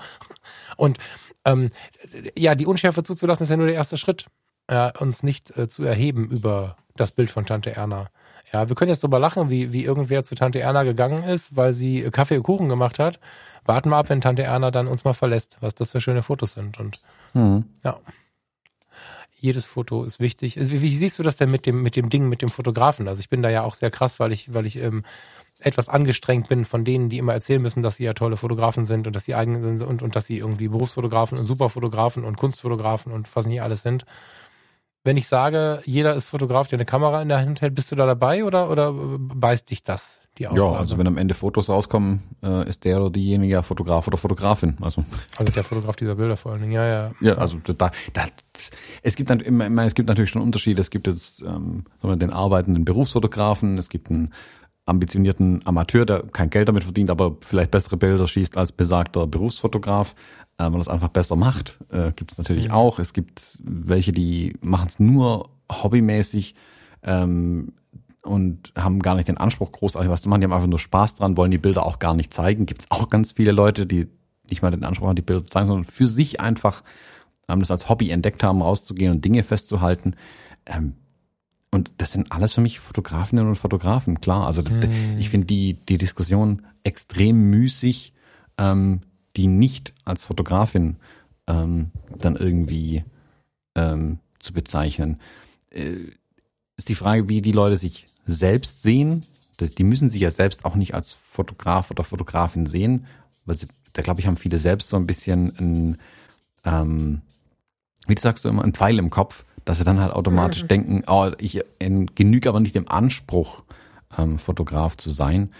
[0.78, 0.99] Und
[1.43, 1.70] ähm,
[2.38, 4.28] ja, die Unschärfe zuzulassen ist ja nur der erste Schritt,
[4.68, 8.09] äh, uns nicht äh, zu erheben über das Bild von Tante Erna.
[8.53, 11.74] Ja, wir können jetzt darüber lachen, wie, wie irgendwer zu Tante Erna gegangen ist, weil
[11.74, 13.20] sie Kaffee und Kuchen gemacht hat.
[13.66, 16.53] Warten wir ab, wenn Tante Erna dann uns mal verlässt, was das für schöne Fotos
[16.53, 16.80] sind.
[16.80, 17.01] Und
[17.34, 17.66] mhm.
[17.84, 17.99] ja
[19.46, 20.58] jedes Foto ist wichtig.
[20.60, 23.08] Wie, wie, siehst du das denn mit dem, mit dem Ding, mit dem Fotografen?
[23.08, 25.04] Also ich bin da ja auch sehr krass, weil ich, weil ich ähm,
[25.60, 29.08] etwas angestrengt bin von denen, die immer erzählen müssen, dass sie ja tolle Fotografen sind
[29.08, 33.12] und dass sie eigen sind und, und dass sie irgendwie Berufsfotografen und Superfotografen und Kunstfotografen
[33.12, 34.06] und was nicht alles sind.
[35.04, 37.96] Wenn ich sage, jeder ist Fotograf, der eine Kamera in der Hand hält, bist du
[37.96, 40.20] da dabei oder, oder beißt dich das?
[40.38, 40.74] Die Aussage.
[40.74, 44.78] Ja, also wenn am Ende Fotos rauskommen, äh, ist der oder diejenige Fotograf oder Fotografin.
[44.82, 45.04] Also,
[45.38, 47.12] also der Fotograf dieser Bilder vor allen Dingen, ja, ja.
[47.22, 48.26] Ja, also da, da
[49.02, 50.82] es gibt immer, es gibt natürlich schon Unterschiede.
[50.82, 54.34] Es gibt jetzt ähm, den arbeitenden Berufsfotografen, es gibt einen
[54.86, 60.16] ambitionierten Amateur, der kein Geld damit verdient, aber vielleicht bessere Bilder schießt als besagter Berufsfotograf,
[60.60, 62.74] äh, man das einfach besser macht, äh, gibt es natürlich mhm.
[62.74, 63.00] auch.
[63.00, 66.56] Es gibt welche, die machen es nur hobbymäßig.
[67.04, 67.74] Ähm,
[68.26, 70.41] und haben gar nicht den Anspruch, großartig was zu machen.
[70.41, 72.65] Die haben einfach nur Spaß dran, wollen die Bilder auch gar nicht zeigen.
[72.65, 74.07] Gibt es auch ganz viele Leute, die
[74.49, 76.84] nicht mal den Anspruch haben, die Bilder zu zeigen, sondern für sich einfach
[77.47, 80.15] ähm, das als Hobby entdeckt haben, rauszugehen und Dinge festzuhalten.
[80.65, 80.95] Ähm,
[81.71, 84.45] und das sind alles für mich Fotografinnen und Fotografen, klar.
[84.45, 85.19] Also hm.
[85.19, 88.13] ich finde die, die Diskussion extrem müßig,
[88.57, 89.01] ähm,
[89.36, 90.97] die nicht als Fotografin
[91.47, 93.03] ähm, dann irgendwie
[93.76, 95.19] ähm, zu bezeichnen.
[95.69, 96.11] Äh,
[96.78, 99.23] ist die Frage, wie die Leute sich selbst sehen.
[99.59, 103.05] Die müssen sich ja selbst auch nicht als Fotograf oder Fotografin sehen,
[103.45, 105.97] weil sie, da glaube ich, haben viele selbst so ein bisschen ein,
[106.65, 107.21] ähm,
[108.07, 110.67] wie sagst du immer, ein Pfeil im Kopf, dass sie dann halt automatisch mhm.
[110.67, 113.63] denken, oh, ich genüge aber nicht dem Anspruch,
[114.17, 115.51] ähm, Fotograf zu sein.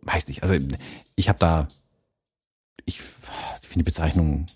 [0.00, 0.54] Weiß nicht, also
[1.14, 1.68] ich habe da,
[2.86, 4.46] ich, ich finde die Bezeichnung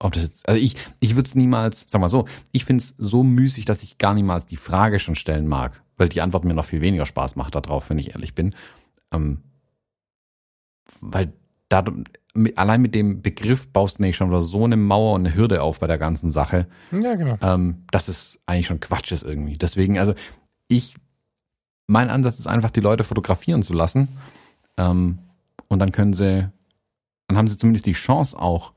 [0.00, 2.94] ob das jetzt, also ich, ich würde es niemals, sag mal so, ich finde es
[2.98, 6.54] so müßig, dass ich gar niemals die Frage schon stellen mag, weil die Antwort mir
[6.54, 8.54] noch viel weniger Spaß macht darauf, wenn ich ehrlich bin.
[9.12, 9.42] Ähm,
[11.02, 11.32] weil
[11.68, 11.84] da,
[12.56, 15.62] allein mit dem Begriff baust du nämlich schon wieder so eine Mauer und eine Hürde
[15.62, 16.66] auf bei der ganzen Sache.
[16.90, 17.36] Ja, genau.
[17.42, 19.58] Ähm, dass es eigentlich schon Quatsch ist irgendwie.
[19.58, 20.14] Deswegen, also
[20.66, 20.96] ich,
[21.86, 24.08] mein Ansatz ist einfach, die Leute fotografieren zu lassen.
[24.78, 25.18] Ähm,
[25.68, 26.48] und dann können sie,
[27.28, 28.72] dann haben sie zumindest die Chance auch,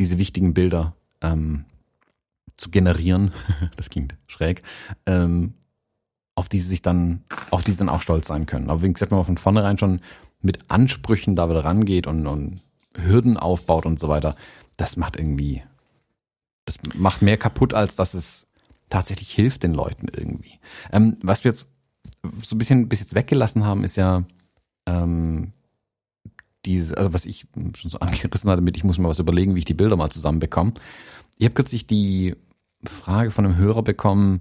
[0.00, 1.66] diese wichtigen Bilder ähm,
[2.56, 3.32] zu generieren,
[3.76, 4.62] das klingt schräg,
[5.06, 5.54] ähm,
[6.34, 8.70] auf die sie sich dann, auf die sie dann auch stolz sein können.
[8.70, 10.00] Aber wie gesagt, wenn man von vornherein schon
[10.40, 12.62] mit Ansprüchen da wieder rangeht und, und
[12.96, 14.36] Hürden aufbaut und so weiter,
[14.78, 15.62] das macht irgendwie,
[16.64, 18.46] das macht mehr kaputt, als dass es
[18.88, 20.58] tatsächlich hilft den Leuten irgendwie.
[20.92, 21.68] Ähm, was wir jetzt
[22.40, 24.24] so ein bisschen bis jetzt weggelassen haben, ist ja
[24.86, 25.52] ähm,
[26.64, 29.60] diese, also was ich schon so angerissen hatte mit, ich muss mir was überlegen, wie
[29.60, 30.74] ich die Bilder mal zusammenbekomme.
[31.36, 32.36] Ich habe kürzlich die
[32.84, 34.40] Frage von einem Hörer bekommen,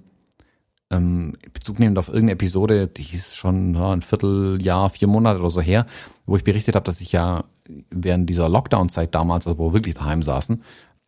[0.92, 5.50] ähm, Bezug nehmend auf irgendeine Episode, die ist schon ja, ein Vierteljahr, vier Monate oder
[5.50, 5.86] so her,
[6.26, 7.46] wo ich berichtet habe, dass ich ja
[7.92, 10.64] während dieser Lockdown-Zeit damals, also wo wir wirklich daheim saßen,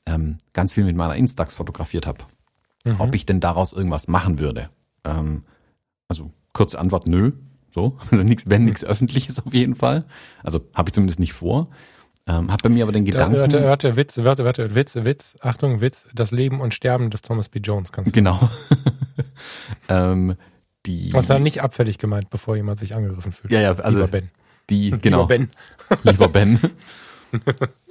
[0.05, 2.19] ähm, ganz viel mit meiner Instax fotografiert habe.
[2.85, 2.99] Mhm.
[2.99, 4.69] Ob ich denn daraus irgendwas machen würde.
[5.03, 5.43] Ähm,
[6.07, 7.31] also kurze Antwort, nö.
[7.73, 10.05] So, also nichts, wenn nichts Öffentliches auf jeden Fall.
[10.43, 11.69] Also habe ich zumindest nicht vor.
[12.27, 13.37] Ähm, hab bei mir aber den Gedanken.
[13.37, 17.49] Warte, warte, Witz, warte, warte, Witz, Witz, Achtung, Witz, das Leben und Sterben des Thomas
[17.49, 17.59] B.
[17.59, 18.11] Jones kannst du.
[18.11, 18.49] Genau.
[19.89, 20.35] ähm,
[20.85, 21.11] die.
[21.13, 23.51] Was dann nicht abfällig gemeint, bevor jemand sich angegriffen fühlt.
[23.51, 24.29] Ja, ja, also Lieber Ben.
[24.69, 25.27] die, genau.
[25.29, 25.49] Lieber Ben.
[26.03, 26.59] Lieber Ben.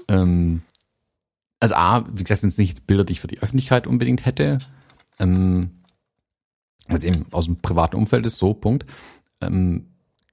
[0.09, 0.62] ähm,
[1.59, 4.59] also A, wie gesagt, sind es nicht Bilder, die ich für die Öffentlichkeit unbedingt hätte.
[5.18, 5.83] Ähm,
[6.89, 8.85] also eben aus dem privaten Umfeld ist so, Punkt.
[9.41, 9.86] Ähm,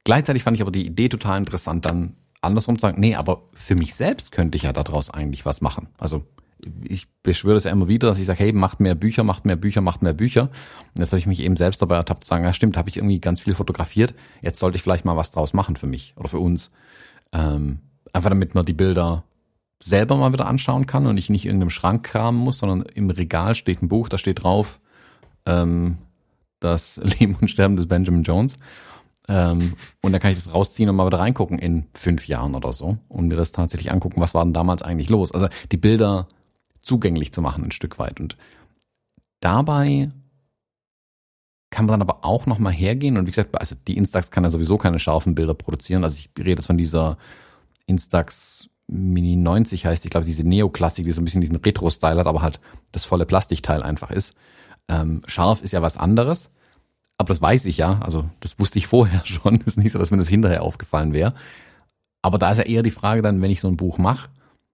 [0.03, 3.75] gleichzeitig fand ich aber die Idee total interessant, dann andersrum zu sagen, nee, aber für
[3.75, 5.89] mich selbst könnte ich ja daraus eigentlich was machen.
[5.97, 6.23] Also
[6.83, 9.55] ich beschwöre das ja immer wieder, dass ich sage, hey, macht mehr Bücher, macht mehr
[9.55, 10.43] Bücher, macht mehr Bücher.
[10.95, 12.97] Und jetzt habe ich mich eben selbst dabei ertappt zu sagen, ja stimmt, habe ich
[12.97, 16.27] irgendwie ganz viel fotografiert, jetzt sollte ich vielleicht mal was draus machen für mich oder
[16.27, 16.71] für uns.
[17.31, 17.79] Ähm,
[18.13, 19.23] einfach damit man die Bilder
[19.81, 23.09] selber mal wieder anschauen kann und ich nicht in irgendeinem Schrank kramen muss, sondern im
[23.09, 24.79] Regal steht ein Buch, da steht drauf,
[25.45, 25.97] ähm,
[26.59, 28.57] das Leben und Sterben des Benjamin Jones.
[29.27, 32.71] Ähm, und dann kann ich das rausziehen und mal wieder reingucken in fünf Jahren oder
[32.71, 35.31] so und mir das tatsächlich angucken, was war denn damals eigentlich los.
[35.31, 36.27] Also die Bilder
[36.81, 38.19] zugänglich zu machen ein Stück weit.
[38.19, 38.37] Und
[39.41, 40.11] dabei
[41.69, 44.49] kann man dann aber auch nochmal hergehen und wie gesagt, also die Instax kann ja
[44.49, 46.05] sowieso keine scharfen Bilder produzieren.
[46.05, 47.17] Also ich rede jetzt von dieser
[47.85, 52.27] Instax Mini 90 heißt, ich glaube, diese Neoklassik, die so ein bisschen diesen Retro-Style hat,
[52.27, 52.61] aber halt
[52.93, 54.33] das volle Plastikteil einfach ist.
[54.87, 56.49] Ähm, scharf ist ja was anderes.
[57.17, 59.59] Aber das weiß ich ja, also das wusste ich vorher schon.
[59.59, 61.33] Das ist nicht so, dass mir das hinterher aufgefallen wäre.
[62.21, 64.29] Aber da ist ja eher die Frage dann, wenn ich so ein Buch mache,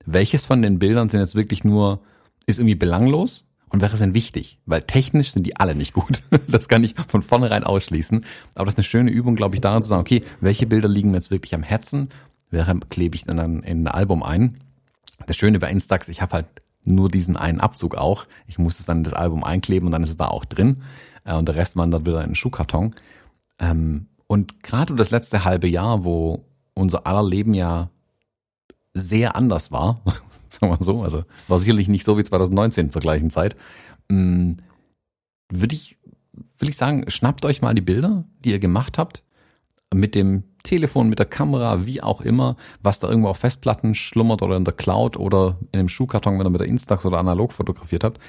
[0.05, 2.01] welches von den Bildern sind jetzt wirklich nur,
[2.45, 4.59] ist irgendwie belanglos und welche sind wichtig?
[4.65, 6.21] Weil technisch sind die alle nicht gut.
[6.47, 8.25] Das kann ich von vornherein ausschließen.
[8.55, 11.11] Aber das ist eine schöne Übung, glaube ich, daran zu sagen, okay, welche Bilder liegen
[11.11, 12.09] mir jetzt wirklich am Herzen?
[12.51, 14.59] Welche klebe ich dann in ein Album ein?
[15.25, 16.47] Das Schöne bei Instax, ich habe halt
[16.83, 18.25] nur diesen einen Abzug auch.
[18.45, 20.83] Ich muss es dann in das Album einkleben und dann ist es da auch drin.
[21.23, 22.95] Äh, und der Rest wandert wieder in den Schuhkarton.
[23.59, 27.89] Ähm, und gerade das letzte halbe Jahr, wo unser aller Leben ja
[28.93, 30.01] sehr anders war,
[30.49, 33.55] sagen wir so, also war sicherlich nicht so wie 2019 zur gleichen Zeit,
[34.09, 34.53] mm,
[35.51, 35.97] würde ich,
[36.57, 39.23] will ich sagen, schnappt euch mal die Bilder, die ihr gemacht habt,
[39.93, 44.41] mit dem Telefon, mit der Kamera, wie auch immer, was da irgendwo auf Festplatten schlummert
[44.41, 47.51] oder in der Cloud oder in dem Schuhkarton, wenn ihr mit der Instax oder analog
[47.51, 48.19] fotografiert habt,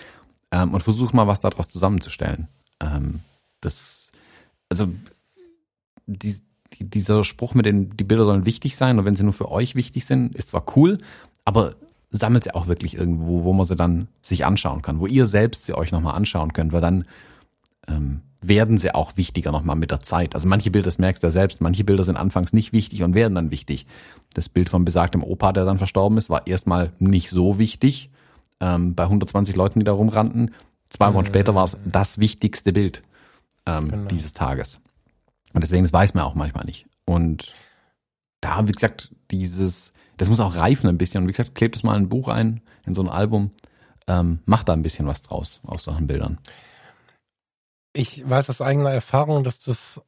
[0.50, 2.48] ähm, und versucht mal was daraus zusammenzustellen.
[2.80, 3.20] Ähm,
[3.60, 4.12] das,
[4.68, 4.88] also
[6.06, 6.36] die,
[6.74, 9.50] die, dieser Spruch mit den, die Bilder sollen wichtig sein und wenn sie nur für
[9.50, 10.98] euch wichtig sind, ist zwar cool,
[11.44, 11.74] aber
[12.10, 15.66] sammelt sie auch wirklich irgendwo, wo man sie dann sich anschauen kann, wo ihr selbst
[15.66, 17.06] sie euch nochmal anschauen könnt, weil dann
[17.88, 20.34] ähm, werden sie auch wichtiger nochmal mit der Zeit.
[20.34, 23.14] Also manche Bilder, das merkst du ja selbst, manche Bilder sind anfangs nicht wichtig und
[23.14, 23.86] werden dann wichtig.
[24.34, 28.10] Das Bild von besagtem Opa, der dann verstorben ist, war erstmal nicht so wichtig
[28.60, 30.54] ähm, bei 120 Leuten, die da rumrannten.
[30.88, 31.28] Zwei Wochen mhm.
[31.28, 33.02] später war es das wichtigste Bild
[33.66, 34.08] ähm, genau.
[34.08, 34.80] dieses Tages.
[35.52, 36.86] Und deswegen, das weiß man auch manchmal nicht.
[37.04, 37.54] Und
[38.40, 41.22] da, wie gesagt, dieses, das muss auch reifen ein bisschen.
[41.22, 43.50] Und wie gesagt, klebt es mal ein Buch ein, in so ein Album,
[44.06, 46.38] ähm, macht da ein bisschen was draus aus solchen Bildern.
[47.92, 50.02] Ich weiß aus eigener Erfahrung, dass das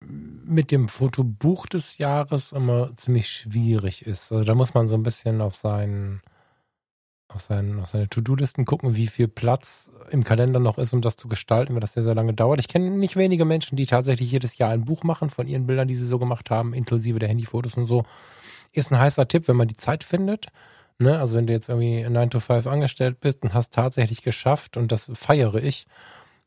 [0.00, 4.32] mit dem Fotobuch des Jahres immer ziemlich schwierig ist.
[4.32, 6.22] Also da muss man so ein bisschen auf seinen
[7.34, 11.16] auf, seinen, auf seine To-Do-Listen gucken, wie viel Platz im Kalender noch ist, um das
[11.16, 12.60] zu gestalten, weil das sehr, sehr lange dauert.
[12.60, 15.88] Ich kenne nicht wenige Menschen, die tatsächlich jedes Jahr ein Buch machen von ihren Bildern,
[15.88, 18.04] die sie so gemacht haben, inklusive der Handyfotos und so.
[18.72, 20.46] Ist ein heißer Tipp, wenn man die Zeit findet.
[20.98, 21.18] Ne?
[21.18, 24.92] Also wenn du jetzt irgendwie 9 to 5 angestellt bist und hast tatsächlich geschafft, und
[24.92, 25.86] das feiere ich,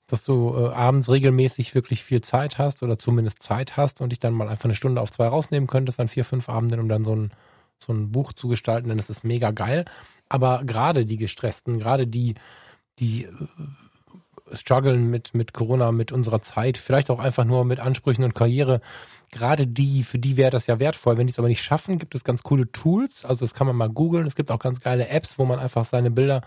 [0.08, 4.20] dass du äh, abends regelmäßig wirklich viel Zeit hast oder zumindest Zeit hast und dich
[4.20, 7.04] dann mal einfach eine Stunde auf zwei rausnehmen könntest an vier, fünf Abenden, um dann
[7.04, 7.32] so ein,
[7.80, 9.86] so ein Buch zu gestalten, dann ist es mega geil.
[10.30, 12.36] Aber gerade die Gestressten, gerade die,
[13.00, 13.30] die äh,
[14.56, 18.82] strugglen mit, mit Corona, mit unserer Zeit, vielleicht auch einfach nur mit Ansprüchen und Karriere,
[19.32, 21.18] gerade die, für die wäre das ja wertvoll.
[21.18, 23.26] Wenn die es aber nicht schaffen, gibt es ganz coole Tools.
[23.26, 24.26] Also das kann man mal googeln.
[24.26, 26.42] Es gibt auch ganz geile Apps, wo man einfach seine Bilder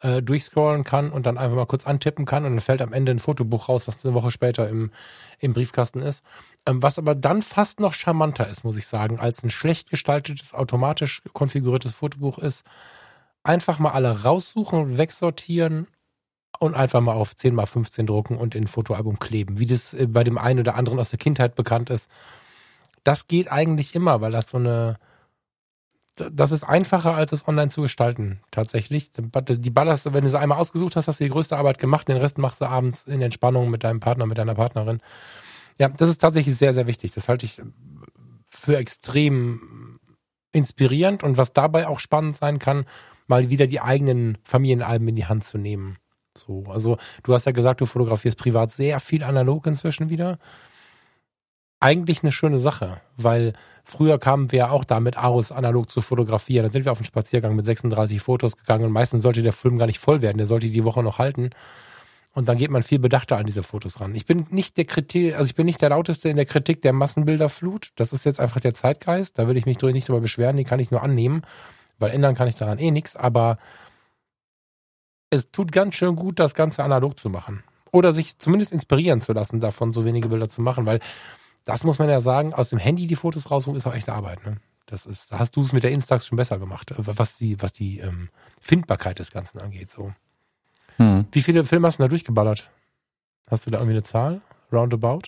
[0.00, 3.12] äh, durchscrollen kann und dann einfach mal kurz antippen kann und dann fällt am Ende
[3.12, 4.90] ein Fotobuch raus, was eine Woche später im,
[5.38, 6.24] im Briefkasten ist.
[6.66, 10.54] Ähm, was aber dann fast noch charmanter ist, muss ich sagen, als ein schlecht gestaltetes,
[10.54, 12.64] automatisch konfiguriertes Fotobuch ist,
[13.50, 15.88] einfach mal alle raussuchen, wegsortieren
[16.60, 19.92] und einfach mal auf 10 mal 15 drucken und in ein Fotoalbum kleben, wie das
[19.92, 22.08] äh, bei dem einen oder anderen aus der Kindheit bekannt ist.
[23.02, 24.98] Das geht eigentlich immer, weil das so eine,
[26.16, 29.10] das ist einfacher, als es online zu gestalten, tatsächlich.
[29.12, 32.18] Die ballerst, wenn du sie einmal ausgesucht hast, hast du die größte Arbeit gemacht, den
[32.18, 35.00] Rest machst du abends in Entspannung mit deinem Partner, mit deiner Partnerin.
[35.78, 37.12] Ja, das ist tatsächlich sehr, sehr wichtig.
[37.14, 37.62] Das halte ich
[38.48, 39.98] für extrem
[40.52, 42.84] inspirierend und was dabei auch spannend sein kann,
[43.30, 45.96] mal wieder die eigenen Familienalben in die Hand zu nehmen.
[46.36, 50.38] So, also du hast ja gesagt, du fotografierst privat sehr viel analog inzwischen wieder.
[51.78, 53.54] Eigentlich eine schöne Sache, weil
[53.84, 56.64] früher kamen wir auch damit aus, analog zu fotografieren.
[56.64, 59.78] Dann sind wir auf den Spaziergang mit 36 Fotos gegangen und meistens sollte der Film
[59.78, 61.50] gar nicht voll werden, der sollte die Woche noch halten.
[62.32, 64.14] Und dann geht man viel bedachter an diese Fotos ran.
[64.14, 66.92] Ich bin nicht der Kritik, also ich bin nicht der lauteste in der Kritik der
[66.92, 67.90] Massenbilderflut.
[67.96, 69.38] Das ist jetzt einfach der Zeitgeist.
[69.38, 71.42] Da würde ich mich nicht drüber beschweren, die kann ich nur annehmen,
[72.00, 73.16] weil ändern kann ich daran eh nichts.
[73.16, 73.58] Aber
[75.30, 77.62] es tut ganz schön gut, das Ganze analog zu machen.
[77.92, 81.00] Oder sich zumindest inspirieren zu lassen, davon so wenige Bilder zu machen, weil
[81.64, 84.44] das muss man ja sagen, aus dem Handy die Fotos rausholen, ist auch echte Arbeit.
[84.44, 84.56] Ne?
[84.86, 87.72] Das ist, da hast du es mit der Instax schon besser gemacht, was die, was
[87.72, 88.28] die ähm,
[88.60, 89.90] Findbarkeit des Ganzen angeht.
[89.90, 90.12] So.
[90.96, 91.26] Hm.
[91.30, 92.70] Wie viele Filme hast du da durchgeballert?
[93.48, 94.40] Hast du da irgendwie eine Zahl?
[94.72, 95.22] Roundabout?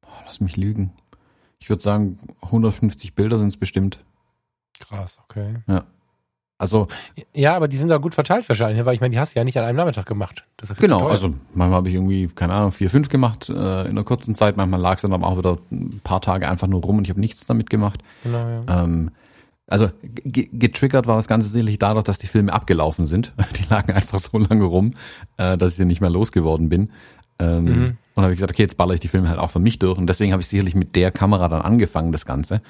[0.00, 0.92] Boah, lass mich lügen.
[1.58, 4.04] Ich würde sagen, 150 Bilder sind es bestimmt.
[4.80, 5.54] Krass, okay.
[5.66, 5.84] Ja.
[6.58, 6.88] Also
[7.32, 9.44] ja, aber die sind da gut verteilt wahrscheinlich, weil ich meine, die hast du ja
[9.44, 10.44] nicht an einem Nachmittag gemacht.
[10.78, 14.34] genau, also manchmal habe ich irgendwie keine Ahnung vier, fünf gemacht äh, in einer kurzen
[14.34, 14.58] Zeit.
[14.58, 17.10] Manchmal lag es dann aber auch wieder ein paar Tage einfach nur rum und ich
[17.10, 18.02] habe nichts damit gemacht.
[18.24, 18.82] Genau, ja.
[18.82, 19.10] Ähm,
[19.70, 23.32] also getriggert war das Ganze sicherlich dadurch, dass die Filme abgelaufen sind.
[23.56, 24.94] Die lagen einfach so lange rum,
[25.38, 26.90] äh, dass ich ja nicht mehr losgeworden bin.
[27.38, 27.96] Ähm, mhm.
[28.14, 29.96] Und habe ich gesagt, okay, jetzt baller ich die Filme halt auch für mich durch.
[29.96, 32.60] Und deswegen habe ich sicherlich mit der Kamera dann angefangen, das Ganze.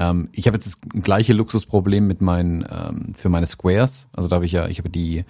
[0.00, 4.08] Ähm, ich habe jetzt das gleiche Luxusproblem mit meinen, ähm, für meine Squares.
[4.12, 5.24] Also da habe ich ja, ich habe die,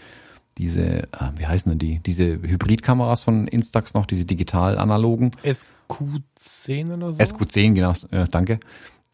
[0.57, 1.07] diese, äh,
[1.37, 1.99] wie heißen denn die?
[1.99, 5.33] Diese Hybridkameras von Instax noch, diese digital-analogen.
[5.45, 7.21] SQ10 oder so?
[7.21, 8.61] SQ10, genau, äh, danke.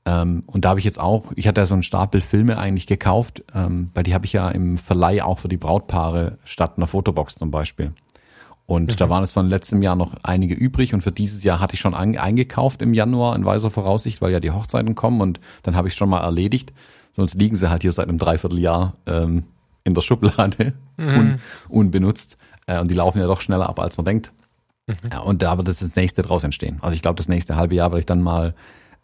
[0.04, 2.86] Ähm, und da habe ich jetzt auch, ich hatte ja so einen Stapel Filme eigentlich
[2.86, 6.86] gekauft, ähm, weil die habe ich ja im Verleih auch für die Brautpaare statt einer
[6.86, 7.92] Fotobox zum Beispiel.
[8.66, 8.96] Und mhm.
[8.96, 11.80] da waren es von letztem Jahr noch einige übrig und für dieses Jahr hatte ich
[11.80, 15.76] schon ein, eingekauft im Januar in weiser Voraussicht, weil ja die Hochzeiten kommen und dann
[15.76, 16.72] habe ich schon mal erledigt.
[17.14, 19.44] Sonst liegen sie halt hier seit einem Dreivierteljahr ähm,
[19.84, 21.16] in der Schublade mhm.
[21.16, 22.36] un, unbenutzt
[22.66, 24.32] äh, und die laufen ja doch schneller ab, als man denkt.
[24.88, 24.94] Mhm.
[25.12, 26.78] Ja, und da wird das, das nächste draus entstehen.
[26.82, 28.54] Also ich glaube, das nächste halbe Jahr werde ich dann mal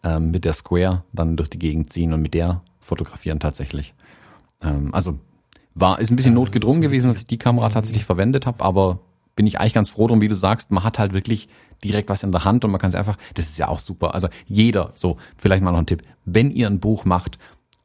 [0.03, 3.95] ähm, mit der Square dann durch die Gegend ziehen und mit der fotografieren tatsächlich.
[4.61, 5.19] Ähm, also
[5.75, 8.99] war ist ein bisschen ja, notgedrungen gewesen, dass ich die Kamera tatsächlich verwendet habe, aber
[9.37, 11.49] bin ich eigentlich ganz froh drum, wie du sagst, man hat halt wirklich
[11.83, 14.15] direkt was in der Hand und man kann es einfach, das ist ja auch super.
[14.15, 17.39] Also jeder, so, vielleicht mal noch ein Tipp, wenn ihr ein Buch macht,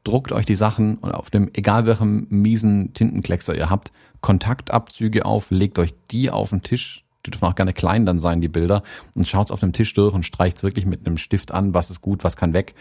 [0.04, 5.50] druckt euch die Sachen und auf dem, egal welchem miesen Tintenkleckser ihr habt, Kontaktabzüge auf,
[5.50, 8.82] legt euch die auf den Tisch, die dürfen auch gerne klein dann sein, die Bilder,
[9.14, 12.00] und schaut's auf dem Tisch durch und streicht wirklich mit einem Stift an, was ist
[12.00, 12.74] gut, was kann weg.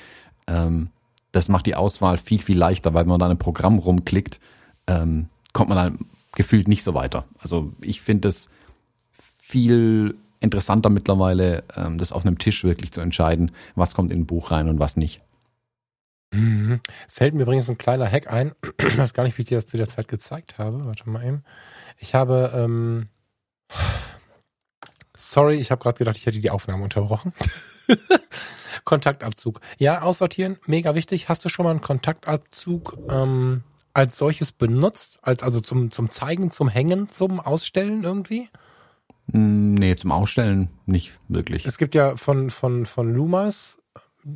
[0.48, 0.90] Ähm,
[1.32, 4.40] das macht die Auswahl viel, viel leichter, weil wenn man da ein Programm rumklickt,
[4.88, 7.26] ähm, kommt man dann gefühlt nicht so weiter.
[7.40, 8.48] Also ich finde es
[9.48, 14.26] viel interessanter mittlerweile, ähm, das auf einem Tisch wirklich zu entscheiden, was kommt in ein
[14.26, 15.22] Buch rein und was nicht.
[16.34, 16.82] Mhm.
[17.08, 18.54] Fällt mir übrigens ein kleiner Hack ein.
[18.86, 20.84] Ich weiß gar nicht, wie ich dir das zu der Zeit gezeigt habe.
[20.84, 21.44] Warte mal eben.
[21.98, 23.08] Ich habe, ähm,
[25.16, 27.34] sorry, ich habe gerade gedacht, ich hätte die Aufnahme unterbrochen.
[28.84, 29.62] Kontaktabzug.
[29.78, 31.30] Ja, aussortieren, mega wichtig.
[31.30, 35.20] Hast du schon mal einen Kontaktabzug ähm, als solches benutzt?
[35.22, 38.50] Als, also zum, zum Zeigen, zum Hängen, zum Ausstellen irgendwie?
[39.28, 41.66] Nee, zum Ausstellen nicht wirklich.
[41.66, 43.78] Es gibt ja von, von, von Lumas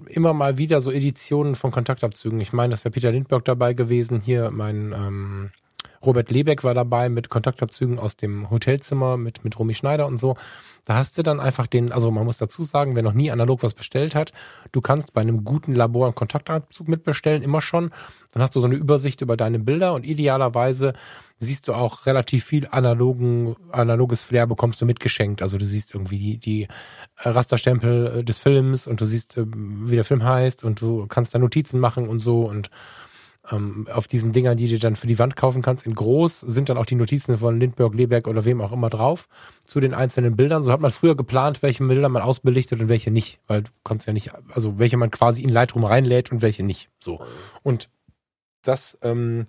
[0.07, 2.39] immer mal wieder so Editionen von Kontaktabzügen.
[2.39, 4.21] Ich meine, das wäre Peter Lindbergh dabei gewesen.
[4.21, 5.51] Hier mein ähm,
[6.03, 10.35] Robert Lebeck war dabei mit Kontaktabzügen aus dem Hotelzimmer mit, mit Romy Schneider und so.
[10.85, 13.61] Da hast du dann einfach den, also man muss dazu sagen, wer noch nie analog
[13.61, 14.31] was bestellt hat,
[14.71, 17.91] du kannst bei einem guten Labor einen Kontaktabzug mitbestellen, immer schon.
[18.31, 20.93] Dann hast du so eine Übersicht über deine Bilder und idealerweise
[21.41, 25.41] siehst du auch relativ viel analogen, analoges Flair bekommst du mitgeschenkt.
[25.41, 26.67] Also du siehst irgendwie die, die
[27.17, 31.33] Rasterstempel äh, des Films und du siehst, äh, wie der Film heißt und du kannst
[31.33, 32.69] da Notizen machen und so und
[33.51, 36.69] ähm, auf diesen Dingern, die du dann für die Wand kaufen kannst, in groß sind
[36.69, 39.27] dann auch die Notizen von Lindbergh, Leberg oder wem auch immer drauf
[39.65, 40.63] zu den einzelnen Bildern.
[40.63, 44.05] So hat man früher geplant, welche Bilder man ausbelichtet und welche nicht, weil du kannst
[44.05, 46.89] ja nicht, also welche man quasi in Lightroom reinlädt und welche nicht.
[46.99, 47.19] So.
[47.63, 47.89] Und
[48.61, 49.47] das ähm,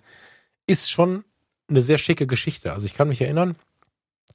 [0.67, 1.25] ist schon
[1.73, 2.73] eine sehr schicke Geschichte.
[2.73, 3.57] Also ich kann mich erinnern,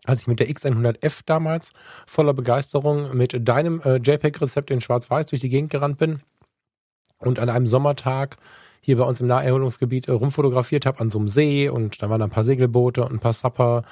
[0.05, 1.71] als ich mit der X100F damals
[2.05, 6.21] voller Begeisterung mit deinem äh, JPEG-Rezept in Schwarz-Weiß durch die Gegend gerannt bin
[7.19, 8.37] und an einem Sommertag
[8.81, 12.21] hier bei uns im Naherholungsgebiet äh, rumfotografiert habe an so einem See und da waren
[12.21, 13.83] ein paar Segelboote und ein paar Supper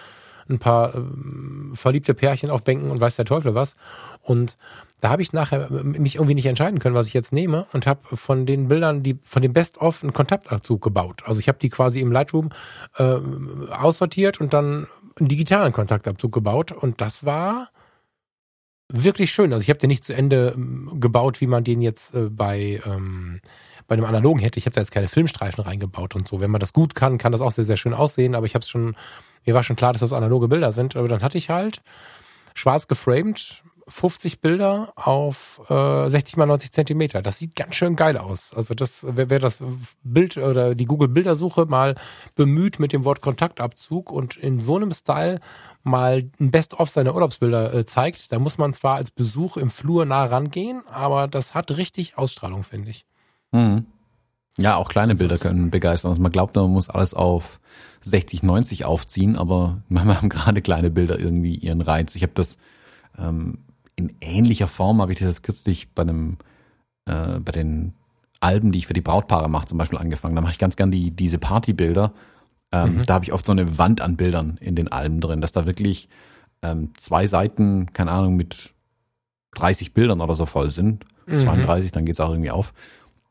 [0.50, 1.02] ein paar äh,
[1.74, 3.76] verliebte Pärchen auf Bänken und weiß der Teufel was.
[4.22, 4.58] Und
[5.02, 8.16] da habe ich nachher mich irgendwie nicht entscheiden können, was ich jetzt nehme und habe
[8.16, 11.24] von den Bildern, die von dem Best-of einen Kontaktabzug gebaut.
[11.26, 12.50] Also ich habe die quasi im Lightroom
[12.98, 13.18] äh,
[13.72, 14.88] aussortiert und dann
[15.20, 17.70] einen digitalen Kontaktabzug gebaut und das war
[18.92, 19.54] wirklich schön.
[19.54, 22.82] Also ich habe den nicht zu Ende ähm, gebaut, wie man den jetzt äh, bei
[22.86, 23.42] ähm,
[23.88, 24.58] bei einem analogen hätte.
[24.58, 26.40] Ich habe da jetzt keine Filmstreifen reingebaut und so.
[26.40, 28.34] Wenn man das gut kann, kann das auch sehr sehr schön aussehen.
[28.34, 28.96] Aber ich habe es schon
[29.46, 31.82] mir war schon klar, dass das analoge Bilder sind, aber dann hatte ich halt
[32.54, 37.22] schwarz geframed 50 Bilder auf äh, 60 mal 90 Zentimeter.
[37.22, 38.52] Das sieht ganz schön geil aus.
[38.56, 39.60] Also das, wer, wer das
[40.04, 41.96] Bild oder die Google Bildersuche mal
[42.36, 45.40] bemüht mit dem Wort Kontaktabzug und in so einem Style
[45.84, 50.06] mal ein Best-of seiner Urlaubsbilder äh, zeigt, da muss man zwar als Besuch im Flur
[50.06, 53.06] nah rangehen, aber das hat richtig Ausstrahlung, finde ich.
[53.52, 53.86] Mhm.
[54.58, 56.10] Ja, auch kleine Bilder können begeistern.
[56.10, 57.60] Also man glaubt, man muss alles auf
[58.02, 62.16] 60, 90 aufziehen, aber manchmal haben gerade kleine Bilder irgendwie ihren Reiz.
[62.16, 62.58] Ich habe das
[63.18, 63.60] ähm,
[63.96, 66.38] in ähnlicher Form, habe ich das kürzlich bei einem,
[67.06, 67.94] äh, bei den
[68.40, 70.36] Alben, die ich für die Brautpaare mache, zum Beispiel angefangen.
[70.36, 72.14] Da mache ich ganz gern die, diese Partybilder.
[72.72, 73.04] Ähm, mhm.
[73.06, 75.66] Da habe ich oft so eine Wand an Bildern in den Alben drin, dass da
[75.66, 76.10] wirklich
[76.62, 78.74] ähm, zwei Seiten, keine Ahnung, mit
[79.56, 81.06] 30 Bildern oder so voll sind.
[81.26, 81.40] Mhm.
[81.40, 82.74] 32, dann geht's auch irgendwie auf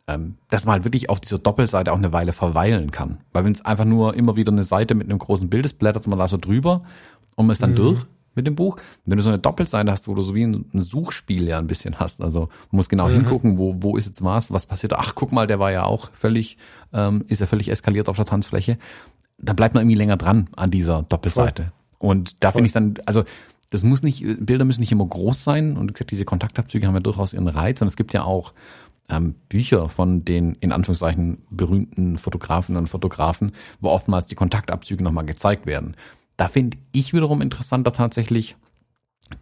[0.07, 3.19] ähm, dass man halt wirklich auf dieser Doppelseite auch eine Weile verweilen kann.
[3.33, 6.07] Weil wenn es einfach nur immer wieder eine Seite mit einem großen Bild ist, blättert
[6.07, 6.83] man da so drüber
[7.37, 7.77] und man ist dann mhm.
[7.77, 8.79] durch mit dem Buch.
[9.07, 12.01] wenn du so eine Doppelseite hast, wo du so wie ein, Suchspiel ja ein bisschen
[12.01, 13.13] hast, also du musst genau mhm.
[13.13, 14.93] hingucken, wo, wo ist jetzt was, was passiert.
[14.95, 16.59] Ach, guck mal, der war ja auch völlig,
[16.93, 18.79] ähm, ist ja völlig eskaliert auf der Tanzfläche.
[19.39, 21.65] Da bleibt man irgendwie länger dran an dieser Doppelseite.
[21.65, 21.73] Voll.
[22.11, 23.25] Und da finde ich dann, also
[23.71, 25.77] das muss nicht, Bilder müssen nicht immer groß sein.
[25.77, 27.81] Und wie gesagt, diese Kontaktabzüge haben ja durchaus ihren Reiz.
[27.81, 28.53] Und es gibt ja auch
[29.09, 35.27] ähm, Bücher von den in Anführungszeichen berühmten Fotografen und Fotografen, wo oftmals die Kontaktabzüge nochmal
[35.27, 35.97] gezeigt werden.
[36.37, 38.57] Da finde ich wiederum interessanter tatsächlich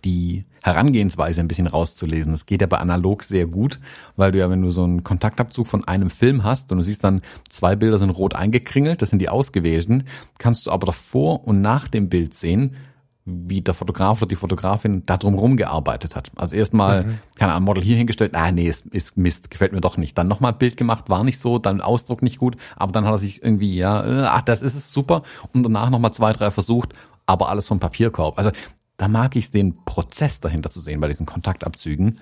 [0.04, 2.32] die Herangehensweise ein bisschen rauszulesen.
[2.32, 3.80] Das geht ja bei analog sehr gut,
[4.16, 7.02] weil du ja, wenn du so einen Kontaktabzug von einem Film hast und du siehst
[7.02, 10.04] dann, zwei Bilder sind rot eingekringelt, das sind die ausgewählten,
[10.38, 12.76] kannst du aber davor und nach dem Bild sehen,
[13.24, 16.32] wie der Fotograf oder die Fotografin da drum gearbeitet hat.
[16.34, 17.18] Also erstmal, mhm.
[17.36, 20.18] keine Ahnung, Model hier hingestellt, ah nee, ist, ist Mist, gefällt mir doch nicht.
[20.18, 23.18] Dann nochmal Bild gemacht, war nicht so, dann Ausdruck nicht gut, aber dann hat er
[23.18, 25.22] sich irgendwie, ja, äh, ach, das ist es, super.
[25.52, 26.94] Und danach nochmal zwei, drei versucht,
[27.26, 28.38] aber alles vom Papierkorb.
[28.38, 28.50] Also
[28.96, 32.18] da mag ich den Prozess dahinter zu sehen bei diesen Kontaktabzügen,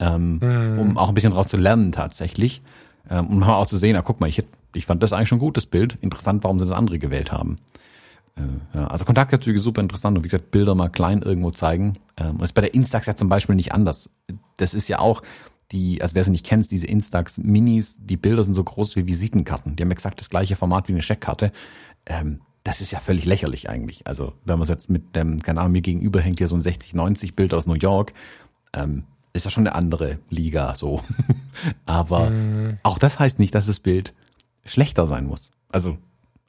[0.00, 0.78] ähm, mhm.
[0.78, 2.62] um auch ein bisschen draus zu lernen tatsächlich.
[3.10, 4.44] Ähm, um auch zu sehen, ah, guck mal, ich,
[4.74, 5.98] ich fand das eigentlich schon gut, das Bild.
[6.00, 7.58] Interessant, warum sie das andere gewählt haben.
[8.36, 11.98] Äh, ja, also Kontaktabzüge super interessant und wie gesagt, Bilder mal klein irgendwo zeigen.
[12.16, 14.10] Ähm, ist bei der Instax ja zum Beispiel nicht anders.
[14.56, 15.22] Das ist ja auch
[15.72, 19.06] die, also wer sie nicht kennt, diese Instax Minis, die Bilder sind so groß wie
[19.06, 19.76] Visitenkarten.
[19.76, 21.52] Die haben exakt das gleiche Format wie eine Scheckkarte.
[22.06, 24.06] Ähm, das ist ja völlig lächerlich eigentlich.
[24.06, 26.62] Also wenn man es jetzt mit dem, keine Ahnung, mir gegenüber hängt hier so ein
[26.62, 28.12] 60-90 Bild aus New York,
[28.74, 31.02] ähm, ist ja schon eine andere Liga so.
[31.86, 32.78] Aber mhm.
[32.82, 34.14] auch das heißt nicht, dass das Bild
[34.64, 35.50] schlechter sein muss.
[35.70, 35.98] Also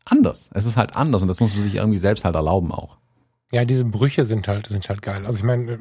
[0.05, 0.49] anders.
[0.53, 2.97] Es ist halt anders und das muss man sich irgendwie selbst halt erlauben auch.
[3.51, 5.25] Ja, diese Brüche sind halt, sind halt geil.
[5.27, 5.77] Also ich meine, äh,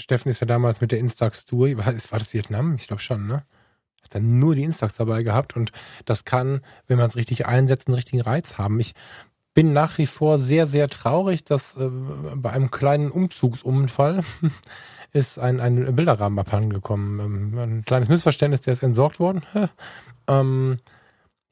[0.00, 2.76] Steffen ist ja damals mit der Instax-Tour, war das Vietnam?
[2.76, 3.44] Ich glaube schon, ne?
[4.04, 5.72] Hat dann nur die Instax dabei gehabt und
[6.04, 8.78] das kann, wenn man es richtig einsetzt, einen richtigen Reiz haben.
[8.78, 8.94] Ich
[9.54, 11.88] bin nach wie vor sehr, sehr traurig, dass äh,
[12.36, 14.22] bei einem kleinen Umzugsunfall
[15.12, 17.18] ist ein, ein Bilderrahmen abhandengekommen.
[17.18, 19.42] Ähm, ein kleines Missverständnis, der ist entsorgt worden.
[20.28, 20.78] ähm,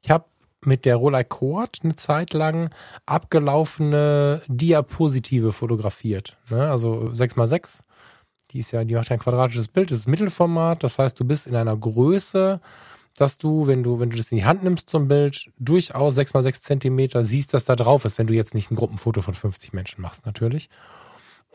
[0.01, 0.25] ich habe
[0.65, 2.69] mit der Rolei Quad eine Zeit lang
[3.05, 6.37] abgelaufene Diapositive fotografiert.
[6.49, 6.69] Ne?
[6.69, 7.79] Also 6x6.
[8.51, 10.83] Die ist ja, die macht ja ein quadratisches Bild, das ist Mittelformat.
[10.83, 12.61] Das heißt, du bist in einer Größe,
[13.17, 16.61] dass du, wenn du, wenn du das in die Hand nimmst zum Bild, durchaus 6x6
[16.61, 20.01] Zentimeter siehst, dass da drauf ist, wenn du jetzt nicht ein Gruppenfoto von 50 Menschen
[20.01, 20.69] machst, natürlich.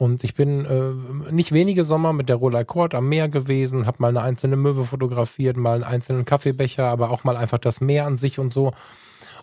[0.00, 3.98] Und ich bin äh, nicht wenige Sommer mit der Rolei Quad am Meer gewesen, habe
[4.00, 8.06] mal eine einzelne Möwe fotografiert, mal einen einzelnen Kaffeebecher, aber auch mal einfach das Meer
[8.06, 8.72] an sich und so.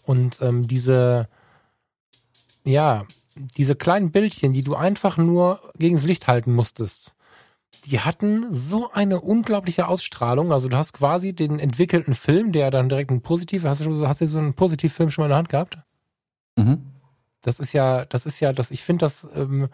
[0.01, 1.27] Und ähm, diese,
[2.63, 3.05] ja,
[3.35, 7.13] diese kleinen Bildchen, die du einfach nur gegen das Licht halten musstest,
[7.85, 10.51] die hatten so eine unglaubliche Ausstrahlung.
[10.51, 14.07] Also du hast quasi den entwickelten Film, der dann direkt ein positiv, hast du, schon,
[14.07, 15.77] hast du so einen Positivfilm schon mal in der Hand gehabt?
[16.55, 16.81] Mhm.
[17.43, 19.69] Das ist ja, das ist ja, das, ich finde das, ähm,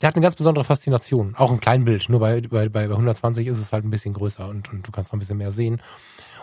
[0.00, 1.34] der hat eine ganz besondere Faszination.
[1.36, 2.08] Auch ein Kleinbild.
[2.08, 5.12] Nur bei, bei, bei 120 ist es halt ein bisschen größer und, und du kannst
[5.12, 5.82] noch ein bisschen mehr sehen.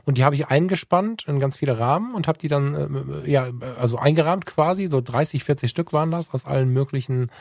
[0.05, 3.47] Und die habe ich eingespannt in ganz viele Rahmen und habe die dann, äh, ja,
[3.79, 4.87] also eingerahmt quasi.
[4.87, 7.31] So 30, 40 Stück waren das aus allen möglichen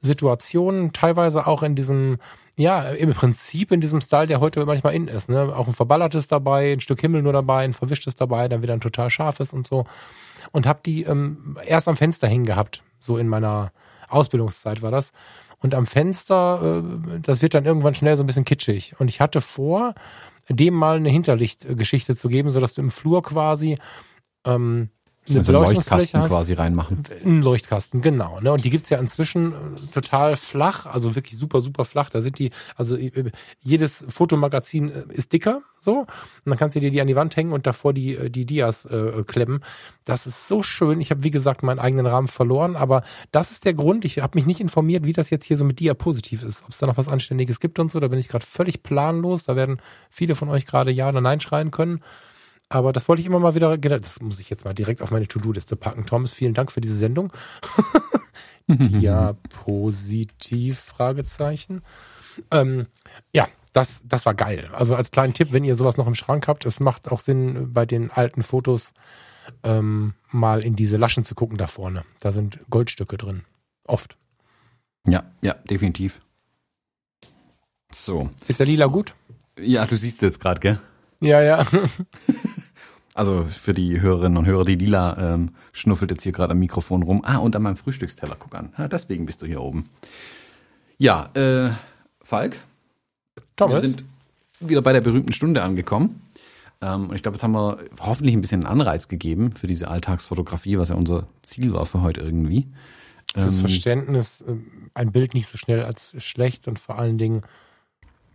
[0.00, 0.92] Situationen.
[0.92, 2.18] Teilweise auch in diesem,
[2.56, 5.28] ja, im Prinzip in diesem Style, der heute manchmal in ist.
[5.28, 5.54] Ne?
[5.54, 8.80] Auch ein verballertes dabei, ein Stück Himmel nur dabei, ein verwischtes dabei, dann wieder ein
[8.80, 9.86] total scharfes und so.
[10.52, 12.82] Und habe die ähm, erst am Fenster hängen gehabt.
[13.00, 13.72] So in meiner
[14.08, 15.12] Ausbildungszeit war das
[15.58, 18.94] und am Fenster, äh, das wird dann irgendwann schnell so ein bisschen kitschig.
[18.98, 19.94] Und ich hatte vor,
[20.48, 23.76] dem mal eine Hinterlichtgeschichte zu geben, sodass du im Flur quasi
[24.44, 24.90] ähm,
[25.28, 26.28] eine Also einen Leuchtkasten hast.
[26.28, 27.02] quasi reinmachen.
[27.24, 28.40] Ein Leuchtkasten, genau.
[28.40, 28.52] Ne?
[28.52, 29.54] Und die gibt's ja inzwischen äh,
[29.92, 32.10] total flach, also wirklich super, super flach.
[32.10, 33.30] Da sind die, also äh,
[33.62, 36.00] jedes Fotomagazin äh, ist dicker, so.
[36.00, 36.08] Und
[36.44, 38.84] dann kannst du dir die an die Wand hängen und davor die, äh, die Dias
[38.84, 39.64] äh, klemmen.
[40.04, 41.00] Das ist so schön.
[41.00, 43.02] Ich habe, wie gesagt, meinen eigenen Rahmen verloren, aber
[43.32, 44.04] das ist der Grund.
[44.04, 46.62] Ich habe mich nicht informiert, wie das jetzt hier so mit Dia positiv ist.
[46.64, 48.00] Ob es da noch was Anständiges gibt und so.
[48.00, 49.44] Da bin ich gerade völlig planlos.
[49.44, 49.78] Da werden
[50.10, 52.02] viele von euch gerade Ja oder Nein schreien können.
[52.68, 55.28] Aber das wollte ich immer mal wieder, das muss ich jetzt mal direkt auf meine
[55.28, 56.06] To-Do-Liste packen.
[56.06, 57.32] Thomas, vielen Dank für diese Sendung.
[58.68, 61.82] Diapositiv, Fragezeichen.
[62.50, 62.86] Ähm,
[63.32, 64.70] ja, das, das war geil.
[64.72, 67.72] Also als kleinen Tipp, wenn ihr sowas noch im Schrank habt, es macht auch Sinn,
[67.72, 68.92] bei den alten Fotos
[69.62, 72.04] ähm, mal in diese Laschen zu gucken da vorne.
[72.20, 73.42] Da sind Goldstücke drin.
[73.86, 74.16] Oft.
[75.06, 76.20] Ja, ja, definitiv.
[77.92, 78.30] So.
[78.48, 79.14] Ist der Lila gut?
[79.58, 80.80] Ja, du siehst jetzt gerade, gell?
[81.20, 81.66] Ja, ja.
[83.14, 87.04] Also für die Hörerinnen und Hörer, die Lila ähm, schnuffelt jetzt hier gerade am Mikrofon
[87.04, 87.22] rum.
[87.24, 88.72] Ah, und an meinem Frühstücksteller, guck an.
[88.76, 89.88] Ah, deswegen bist du hier oben.
[90.98, 91.70] Ja, äh,
[92.24, 92.56] Falk,
[93.56, 93.82] Thomas?
[93.82, 94.04] wir sind
[94.58, 96.20] wieder bei der berühmten Stunde angekommen.
[96.82, 100.78] Ähm, ich glaube, jetzt haben wir hoffentlich ein bisschen einen Anreiz gegeben für diese Alltagsfotografie,
[100.78, 102.66] was ja unser Ziel war für heute irgendwie.
[103.32, 104.56] fürs Ähm, Verständnis äh,
[104.94, 107.42] ein Bild nicht so schnell als schlecht und vor allen Dingen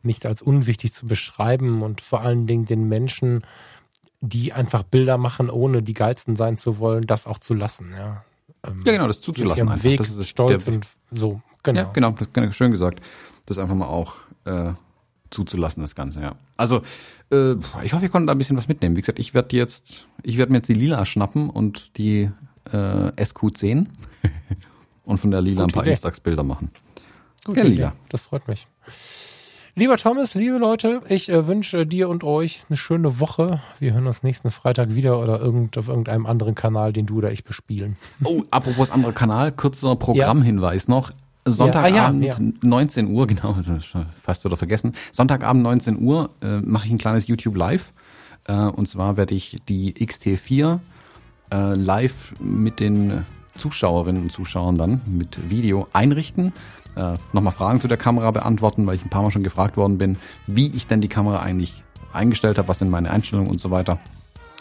[0.04, 3.44] nicht als unwichtig zu beschreiben und vor allen Dingen den Menschen,
[4.22, 7.92] die einfach Bilder machen, ohne die geilsten sein zu wollen, das auch zu lassen.
[7.98, 8.24] Ja,
[8.68, 9.84] ähm, Ja, genau, das zuzulassen einfach.
[9.84, 11.42] Weg, das ist stolz und so.
[11.64, 11.80] Genau.
[11.82, 13.02] Ja, genau, das ist schön gesagt.
[13.46, 14.16] Das einfach mal auch
[14.46, 14.74] äh,
[15.30, 16.36] zuzulassen, das Ganze, ja.
[16.58, 16.82] Also,
[17.32, 17.54] äh,
[17.84, 18.96] ich hoffe, ihr konntet da ein bisschen was mitnehmen.
[18.96, 22.30] Wie gesagt, ich werde jetzt, ich werde mir jetzt die Lila schnappen und die
[22.72, 23.88] äh, SQ10
[25.04, 25.88] und von der Lila Gute ein paar.
[25.88, 26.72] Instax-Bilder machen.
[27.46, 27.66] Gute Ja.
[27.66, 27.94] Lila.
[28.10, 28.68] Das freut mich.
[29.76, 33.62] Lieber Thomas, liebe Leute, ich äh, wünsche dir und euch eine schöne Woche.
[33.80, 37.32] Wir hören uns nächsten Freitag wieder oder irgend, auf irgendeinem anderen Kanal, den du oder
[37.32, 37.96] ich bespielen.
[38.24, 41.12] Oh, apropos anderer Kanal, kurzer Programmhinweis noch.
[41.46, 42.34] Sonntagabend, Ja.
[42.34, 43.56] Ah, ja, 19 Uhr, genau,
[44.22, 44.94] fast wieder vergessen.
[45.12, 47.94] Sonntagabend 19 Uhr äh, mache ich ein kleines YouTube Live.
[48.48, 50.80] Äh, und zwar werde ich die XT4
[51.52, 53.24] äh, live mit den
[53.58, 56.54] Zuschauerinnen und Zuschauern dann mit Video einrichten.
[56.96, 59.98] Äh, Nochmal Fragen zu der Kamera beantworten, weil ich ein paar Mal schon gefragt worden
[59.98, 60.18] bin,
[60.48, 61.84] wie ich denn die Kamera eigentlich
[62.14, 64.00] eingestellt habe, was sind meine Einstellungen und so weiter.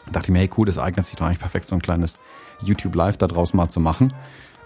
[0.07, 2.19] Da dachte ich mir, hey cool, das eignet sich doch eigentlich perfekt, so ein kleines
[2.63, 4.13] YouTube Live da draus mal zu machen.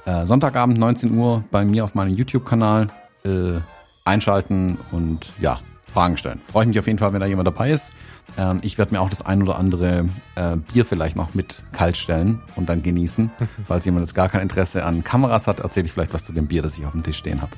[0.05, 2.89] Äh, Sonntagabend 19 Uhr bei mir auf meinem YouTube-Kanal
[3.25, 3.61] äh,
[4.05, 6.41] einschalten und ja, Fragen stellen.
[6.47, 7.93] Freue ich mich auf jeden Fall, wenn da jemand dabei ist.
[8.39, 11.97] Ähm, ich werde mir auch das ein oder andere äh, Bier vielleicht noch mit kalt
[11.97, 13.31] stellen und dann genießen.
[13.65, 16.47] Falls jemand jetzt gar kein Interesse an Kameras hat, erzähle ich vielleicht was zu dem
[16.47, 17.53] Bier, das ich auf dem Tisch stehen habe.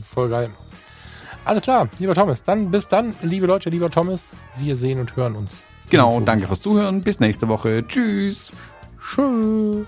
[0.10, 0.50] Voll geil.
[1.44, 2.42] Alles klar, lieber Thomas.
[2.42, 4.30] Dann bis dann, liebe Leute, lieber Thomas.
[4.58, 5.52] Wir sehen und hören uns.
[5.90, 7.02] genau, danke fürs Zuhören.
[7.02, 7.84] Bis nächste Woche.
[7.86, 8.52] Tschüss.
[9.00, 9.86] Tschüss.